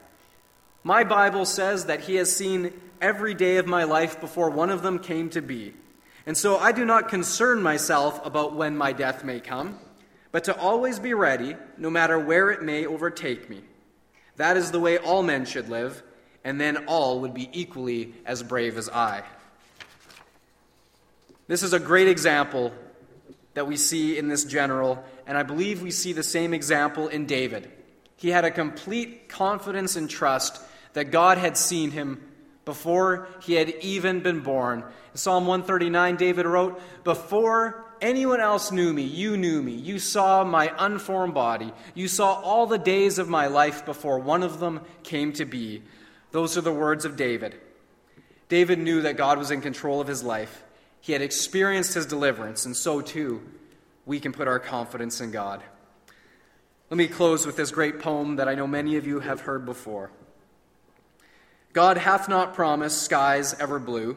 My 0.82 1.04
Bible 1.04 1.44
says 1.44 1.86
that 1.86 2.00
he 2.00 2.16
has 2.16 2.34
seen 2.34 2.72
every 3.00 3.34
day 3.34 3.56
of 3.56 3.66
my 3.66 3.84
life 3.84 4.20
before 4.20 4.50
one 4.50 4.70
of 4.70 4.82
them 4.82 4.98
came 4.98 5.30
to 5.30 5.42
be. 5.42 5.74
And 6.26 6.36
so 6.36 6.58
I 6.58 6.72
do 6.72 6.84
not 6.84 7.08
concern 7.08 7.62
myself 7.62 8.24
about 8.24 8.54
when 8.54 8.76
my 8.76 8.92
death 8.92 9.24
may 9.24 9.40
come 9.40 9.78
but 10.32 10.44
to 10.44 10.56
always 10.56 10.98
be 10.98 11.14
ready, 11.14 11.56
no 11.76 11.90
matter 11.90 12.18
where 12.18 12.50
it 12.50 12.62
may 12.62 12.86
overtake 12.86 13.50
me. 13.50 13.62
That 14.36 14.56
is 14.56 14.70
the 14.70 14.80
way 14.80 14.98
all 14.98 15.22
men 15.22 15.44
should 15.44 15.68
live, 15.68 16.02
and 16.44 16.60
then 16.60 16.84
all 16.86 17.20
would 17.20 17.34
be 17.34 17.50
equally 17.52 18.14
as 18.24 18.42
brave 18.42 18.78
as 18.78 18.88
I. 18.88 19.22
This 21.48 21.62
is 21.62 21.72
a 21.72 21.80
great 21.80 22.08
example 22.08 22.72
that 23.54 23.66
we 23.66 23.76
see 23.76 24.16
in 24.16 24.28
this 24.28 24.44
general, 24.44 25.04
and 25.26 25.36
I 25.36 25.42
believe 25.42 25.82
we 25.82 25.90
see 25.90 26.12
the 26.12 26.22
same 26.22 26.54
example 26.54 27.08
in 27.08 27.26
David. 27.26 27.70
He 28.16 28.28
had 28.28 28.44
a 28.44 28.50
complete 28.50 29.28
confidence 29.28 29.96
and 29.96 30.08
trust 30.08 30.62
that 30.92 31.10
God 31.10 31.38
had 31.38 31.56
seen 31.56 31.90
him 31.90 32.20
before 32.64 33.28
he 33.42 33.54
had 33.54 33.70
even 33.80 34.20
been 34.20 34.40
born. 34.40 34.80
In 35.12 35.16
Psalm 35.16 35.46
139, 35.46 36.16
David 36.16 36.46
wrote, 36.46 36.80
Before 37.04 37.84
anyone 38.00 38.40
else 38.40 38.70
knew 38.70 38.92
me, 38.92 39.02
you 39.02 39.36
knew 39.36 39.62
me. 39.62 39.72
You 39.72 39.98
saw 39.98 40.44
my 40.44 40.72
unformed 40.78 41.34
body. 41.34 41.72
You 41.94 42.08
saw 42.08 42.34
all 42.34 42.66
the 42.66 42.78
days 42.78 43.18
of 43.18 43.28
my 43.28 43.46
life 43.46 43.84
before 43.84 44.18
one 44.18 44.42
of 44.42 44.60
them 44.60 44.80
came 45.02 45.32
to 45.34 45.44
be. 45.44 45.82
Those 46.32 46.56
are 46.56 46.62
the 46.62 46.72
words 46.72 47.04
of 47.04 47.16
David. 47.16 47.58
David 48.48 48.78
knew 48.78 49.02
that 49.02 49.16
God 49.16 49.38
was 49.38 49.50
in 49.50 49.60
control 49.60 50.00
of 50.00 50.08
his 50.08 50.22
life. 50.22 50.64
He 51.00 51.12
had 51.12 51.22
experienced 51.22 51.94
his 51.94 52.06
deliverance, 52.06 52.66
and 52.66 52.76
so 52.76 53.00
too, 53.00 53.42
we 54.04 54.20
can 54.20 54.32
put 54.32 54.48
our 54.48 54.58
confidence 54.58 55.20
in 55.20 55.30
God. 55.30 55.62
Let 56.90 56.98
me 56.98 57.06
close 57.06 57.46
with 57.46 57.56
this 57.56 57.70
great 57.70 58.00
poem 58.00 58.36
that 58.36 58.48
I 58.48 58.54
know 58.54 58.66
many 58.66 58.96
of 58.96 59.06
you 59.06 59.20
have 59.20 59.42
heard 59.42 59.64
before. 59.64 60.10
God 61.72 61.98
hath 61.98 62.28
not 62.28 62.54
promised 62.54 63.02
skies 63.02 63.54
ever 63.60 63.78
blue, 63.78 64.16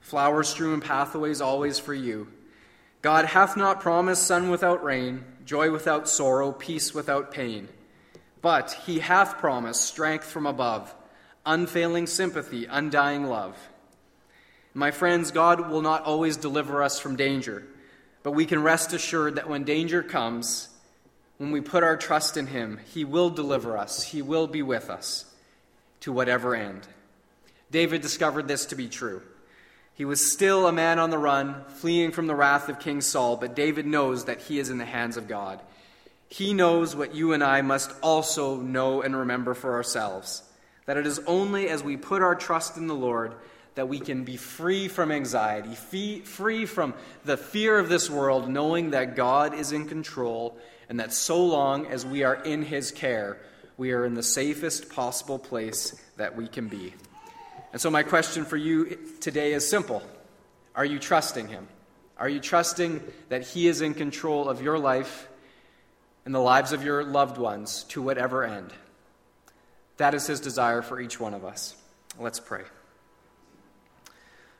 flower 0.00 0.44
strewn 0.44 0.80
pathways 0.80 1.40
always 1.40 1.76
for 1.78 1.92
you. 1.92 2.28
God 3.02 3.24
hath 3.24 3.56
not 3.56 3.80
promised 3.80 4.26
sun 4.26 4.48
without 4.48 4.84
rain, 4.84 5.24
joy 5.44 5.72
without 5.72 6.08
sorrow, 6.08 6.52
peace 6.52 6.94
without 6.94 7.32
pain. 7.32 7.68
But 8.40 8.72
he 8.86 9.00
hath 9.00 9.38
promised 9.38 9.82
strength 9.82 10.24
from 10.26 10.46
above, 10.46 10.94
unfailing 11.44 12.06
sympathy, 12.06 12.66
undying 12.66 13.24
love. 13.24 13.58
My 14.72 14.92
friends, 14.92 15.32
God 15.32 15.70
will 15.70 15.82
not 15.82 16.04
always 16.04 16.36
deliver 16.36 16.80
us 16.80 17.00
from 17.00 17.16
danger, 17.16 17.66
but 18.22 18.32
we 18.32 18.46
can 18.46 18.62
rest 18.62 18.92
assured 18.92 19.34
that 19.34 19.48
when 19.48 19.64
danger 19.64 20.02
comes, 20.02 20.68
when 21.38 21.50
we 21.50 21.60
put 21.60 21.82
our 21.82 21.96
trust 21.96 22.36
in 22.36 22.46
Him, 22.46 22.78
He 22.92 23.04
will 23.04 23.30
deliver 23.30 23.76
us, 23.76 24.04
He 24.04 24.22
will 24.22 24.46
be 24.46 24.62
with 24.62 24.90
us 24.90 25.26
to 26.04 26.12
whatever 26.12 26.54
end. 26.54 26.86
David 27.70 28.02
discovered 28.02 28.46
this 28.46 28.66
to 28.66 28.76
be 28.76 28.88
true. 28.88 29.22
He 29.94 30.04
was 30.04 30.32
still 30.32 30.66
a 30.66 30.72
man 30.72 30.98
on 30.98 31.08
the 31.08 31.16
run, 31.16 31.64
fleeing 31.76 32.10
from 32.10 32.26
the 32.26 32.34
wrath 32.34 32.68
of 32.68 32.78
King 32.78 33.00
Saul, 33.00 33.36
but 33.36 33.56
David 33.56 33.86
knows 33.86 34.26
that 34.26 34.42
he 34.42 34.58
is 34.58 34.68
in 34.68 34.76
the 34.76 34.84
hands 34.84 35.16
of 35.16 35.28
God. 35.28 35.60
He 36.28 36.52
knows 36.52 36.94
what 36.94 37.14
you 37.14 37.32
and 37.32 37.42
I 37.42 37.62
must 37.62 37.90
also 38.02 38.56
know 38.56 39.00
and 39.00 39.16
remember 39.16 39.54
for 39.54 39.72
ourselves 39.72 40.42
that 40.84 40.98
it 40.98 41.06
is 41.06 41.20
only 41.26 41.70
as 41.70 41.82
we 41.82 41.96
put 41.96 42.20
our 42.20 42.34
trust 42.34 42.76
in 42.76 42.86
the 42.86 42.94
Lord 42.94 43.34
that 43.74 43.88
we 43.88 43.98
can 43.98 44.24
be 44.24 44.36
free 44.36 44.88
from 44.88 45.10
anxiety, 45.10 45.74
free 45.74 46.66
from 46.66 46.92
the 47.24 47.38
fear 47.38 47.78
of 47.78 47.88
this 47.88 48.10
world, 48.10 48.46
knowing 48.46 48.90
that 48.90 49.16
God 49.16 49.54
is 49.54 49.72
in 49.72 49.88
control 49.88 50.58
and 50.90 51.00
that 51.00 51.14
so 51.14 51.42
long 51.42 51.86
as 51.86 52.04
we 52.04 52.24
are 52.24 52.34
in 52.34 52.62
His 52.62 52.90
care, 52.90 53.38
we 53.76 53.92
are 53.92 54.04
in 54.04 54.14
the 54.14 54.22
safest 54.22 54.88
possible 54.88 55.38
place 55.38 56.00
that 56.16 56.36
we 56.36 56.46
can 56.46 56.68
be. 56.68 56.94
And 57.72 57.80
so, 57.80 57.90
my 57.90 58.02
question 58.02 58.44
for 58.44 58.56
you 58.56 58.98
today 59.20 59.52
is 59.52 59.68
simple 59.68 60.02
Are 60.74 60.84
you 60.84 60.98
trusting 60.98 61.48
Him? 61.48 61.66
Are 62.16 62.28
you 62.28 62.40
trusting 62.40 63.02
that 63.28 63.42
He 63.42 63.66
is 63.66 63.80
in 63.80 63.94
control 63.94 64.48
of 64.48 64.62
your 64.62 64.78
life 64.78 65.28
and 66.24 66.34
the 66.34 66.40
lives 66.40 66.72
of 66.72 66.84
your 66.84 67.02
loved 67.02 67.38
ones 67.38 67.84
to 67.88 68.00
whatever 68.00 68.44
end? 68.44 68.72
That 69.96 70.14
is 70.14 70.26
His 70.26 70.40
desire 70.40 70.82
for 70.82 71.00
each 71.00 71.18
one 71.18 71.34
of 71.34 71.44
us. 71.44 71.76
Let's 72.18 72.38
pray. 72.38 72.62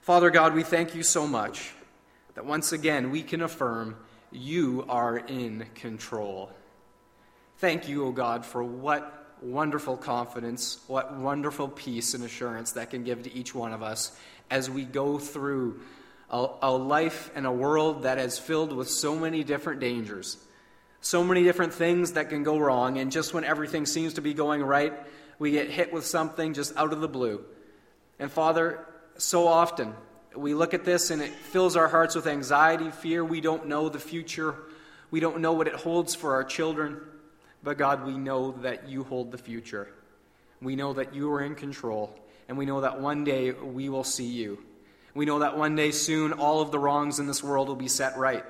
Father 0.01 0.31
God, 0.31 0.55
we 0.55 0.65
thank 0.65 0.95
you 0.95 1.03
so 1.03 1.27
much 1.27 1.73
that 2.35 2.45
once 2.45 2.73
again 2.73 3.11
we 3.11 3.23
can 3.23 3.41
affirm 3.41 3.97
you 4.33 4.85
are 4.89 5.17
in 5.17 5.67
control. 5.77 6.51
Thank 7.59 7.89
you, 7.89 8.07
O 8.07 8.13
God, 8.13 8.45
for 8.45 8.63
what 8.65 9.25
wonderful 9.41 9.97
confidence, 9.97 10.79
what 10.87 11.15
wonderful 11.15 11.69
peace 11.69 12.15
and 12.15 12.25
assurance 12.25 12.73
that 12.73 12.91
can 12.91 13.05
give 13.05 13.23
to 13.25 13.35
each 13.35 13.55
one 13.55 13.73
of 13.73 13.83
us 13.83 14.17
as 14.51 14.71
we 14.71 14.85
go 14.85 15.19
through 15.19 15.81
a, 16.31 16.49
a, 16.63 16.73
life 16.73 17.31
and 17.35 17.47
a 17.47 17.53
world 17.53 18.03
that 18.03 18.19
is 18.19 18.39
filled 18.39 18.73
with 18.73 18.89
so 18.89 19.17
many 19.17 19.45
different 19.45 19.81
dangers, 19.81 20.37
so 21.01 21.23
many 21.23 21.43
different 21.43 21.75
things 21.75 22.13
that 22.13 22.31
can 22.31 22.43
go 22.43 22.59
wrong, 22.59 22.99
and 22.99 23.13
just 23.13 23.35
when 23.35 23.45
everything 23.45 23.87
seems 23.87 24.15
to 24.15 24.21
be 24.21 24.35
going 24.35 24.63
right, 24.63 24.93
we 25.39 25.51
get 25.51 25.71
hit 25.71 25.93
with 25.93 26.07
something 26.07 26.55
just 26.55 26.77
out 26.77 26.93
of 26.93 27.01
the 27.01 27.09
blue. 27.09 27.45
And 28.19 28.31
Father, 28.31 28.85
so 29.19 29.47
often 29.47 29.95
we 30.37 30.55
look 30.55 30.75
at 30.75 30.85
this 30.85 31.11
and 31.11 31.23
it 31.23 31.31
fills 31.31 31.77
our 31.77 31.89
hearts 31.89 32.15
with 32.15 32.27
anxiety, 32.27 32.91
fear. 32.91 33.25
We 33.25 33.41
don't 33.41 33.69
know 33.69 33.89
the 33.89 33.99
future. 33.99 34.57
We 35.11 35.21
don't 35.21 35.41
know 35.41 35.53
what 35.53 35.69
it 35.69 35.75
holds 35.75 36.15
for 36.15 36.35
our 36.35 36.45
children. 36.45 37.01
But 37.65 37.79
God, 37.79 38.07
we 38.07 38.17
know 38.17 38.53
that 38.63 38.89
you 38.89 39.03
hold 39.03 39.33
the 39.33 39.39
future. 39.39 39.89
We 40.61 40.77
know 40.77 40.93
that 40.93 41.15
you 41.15 41.33
are 41.33 41.41
in 41.41 41.55
control. 41.55 42.17
And 42.49 42.57
we 42.57 42.67
know 42.67 42.83
that 42.83 43.01
one 43.01 43.25
day 43.25 43.51
we 43.51 43.89
will 43.89 44.05
see 44.05 44.27
you. 44.27 44.63
We 45.15 45.25
know 45.25 45.41
that 45.41 45.57
one 45.57 45.75
day 45.75 45.91
soon 45.91 46.33
all 46.33 46.61
of 46.61 46.71
the 46.71 46.79
wrongs 46.79 47.19
in 47.19 47.27
this 47.27 47.43
world 47.43 47.69
will 47.69 47.75
be 47.75 47.89
set 47.89 48.17
right. 48.17 48.45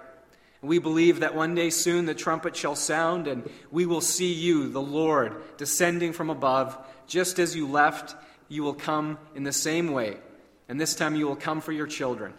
We 0.60 0.78
believe 0.78 1.20
that 1.20 1.34
one 1.34 1.54
day 1.54 1.70
soon 1.70 2.06
the 2.06 2.14
trumpet 2.14 2.56
shall 2.56 2.74
sound 2.74 3.28
and 3.28 3.48
we 3.70 3.86
will 3.86 4.00
see 4.00 4.32
you, 4.32 4.68
the 4.68 4.80
Lord, 4.82 5.36
descending 5.56 6.12
from 6.12 6.28
above. 6.28 6.76
Just 7.06 7.38
as 7.38 7.54
you 7.54 7.68
left, 7.68 8.16
you 8.48 8.62
will 8.62 8.74
come 8.74 9.18
in 9.34 9.44
the 9.44 9.52
same 9.52 9.92
way 9.92 10.18
and 10.68 10.80
this 10.80 10.94
time 10.94 11.14
you 11.14 11.26
will 11.26 11.36
come 11.36 11.60
for 11.60 11.72
your 11.72 11.86
children, 11.86 12.32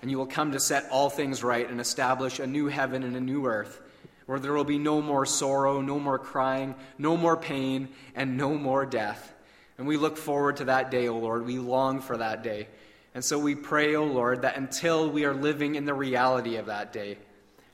and 0.00 0.10
you 0.10 0.18
will 0.18 0.26
come 0.26 0.52
to 0.52 0.60
set 0.60 0.88
all 0.90 1.10
things 1.10 1.42
right 1.44 1.68
and 1.68 1.80
establish 1.80 2.38
a 2.38 2.46
new 2.46 2.66
heaven 2.66 3.02
and 3.02 3.16
a 3.16 3.20
new 3.20 3.46
earth, 3.46 3.80
where 4.26 4.38
there 4.38 4.52
will 4.52 4.64
be 4.64 4.78
no 4.78 5.00
more 5.00 5.24
sorrow, 5.24 5.80
no 5.80 5.98
more 5.98 6.18
crying, 6.18 6.74
no 6.98 7.16
more 7.16 7.36
pain, 7.36 7.88
and 8.14 8.36
no 8.36 8.54
more 8.54 8.84
death. 8.84 9.32
And 9.78 9.86
we 9.86 9.96
look 9.96 10.16
forward 10.16 10.58
to 10.58 10.66
that 10.66 10.90
day, 10.90 11.08
O 11.08 11.18
Lord. 11.18 11.46
We 11.46 11.58
long 11.58 12.00
for 12.00 12.16
that 12.16 12.42
day. 12.42 12.68
And 13.14 13.24
so 13.24 13.38
we 13.38 13.54
pray, 13.54 13.94
O 13.94 14.04
Lord, 14.04 14.42
that 14.42 14.56
until 14.56 15.08
we 15.08 15.24
are 15.24 15.34
living 15.34 15.74
in 15.74 15.84
the 15.84 15.94
reality 15.94 16.56
of 16.56 16.66
that 16.66 16.92
day, 16.92 17.18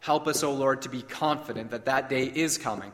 help 0.01 0.27
us, 0.29 0.43
O 0.43 0.53
Lord, 0.53 0.83
to 0.83 0.89
be 0.89 1.03
confident 1.03 1.71
that 1.71 1.87
that 1.87 2.09
day 2.09 2.25
is 2.25 2.59
coming. 2.59 2.93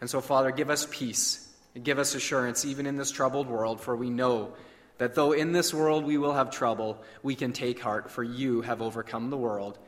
And 0.00 0.08
so, 0.08 0.20
Father, 0.20 0.50
give 0.50 0.70
us 0.70 0.86
peace 0.90 1.48
and 1.74 1.84
give 1.84 1.98
us 1.98 2.14
assurance, 2.14 2.64
even 2.64 2.86
in 2.86 2.96
this 2.96 3.10
troubled 3.10 3.48
world, 3.48 3.80
for 3.80 3.94
we 3.94 4.10
know 4.10 4.54
that 4.98 5.14
though 5.14 5.32
in 5.32 5.52
this 5.52 5.72
world 5.72 6.04
we 6.04 6.18
will 6.18 6.34
have 6.34 6.50
trouble, 6.50 7.02
we 7.22 7.34
can 7.34 7.52
take 7.52 7.80
heart, 7.80 8.10
for 8.10 8.24
you 8.24 8.62
have 8.62 8.82
overcome 8.82 9.30
the 9.30 9.36
world. 9.36 9.78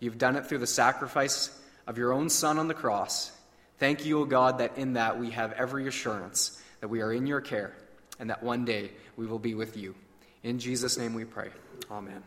You've 0.00 0.18
done 0.18 0.36
it 0.36 0.46
through 0.46 0.58
the 0.58 0.66
sacrifice 0.66 1.50
of 1.86 1.98
your 1.98 2.12
own 2.12 2.28
Son 2.28 2.58
on 2.58 2.68
the 2.68 2.74
cross. 2.74 3.32
Thank 3.78 4.04
you, 4.06 4.20
O 4.20 4.24
God, 4.24 4.58
that 4.58 4.78
in 4.78 4.94
that 4.94 5.18
we 5.18 5.30
have 5.30 5.52
every 5.52 5.86
assurance 5.86 6.62
that 6.80 6.88
we 6.88 7.02
are 7.02 7.12
in 7.12 7.26
your 7.26 7.40
care 7.40 7.74
and 8.18 8.30
that 8.30 8.42
one 8.42 8.64
day 8.64 8.90
we 9.16 9.26
will 9.26 9.38
be 9.38 9.54
with 9.54 9.76
you. 9.76 9.94
In 10.42 10.58
Jesus' 10.58 10.96
name 10.96 11.14
we 11.14 11.24
pray. 11.24 11.50
Amen. 11.90 12.22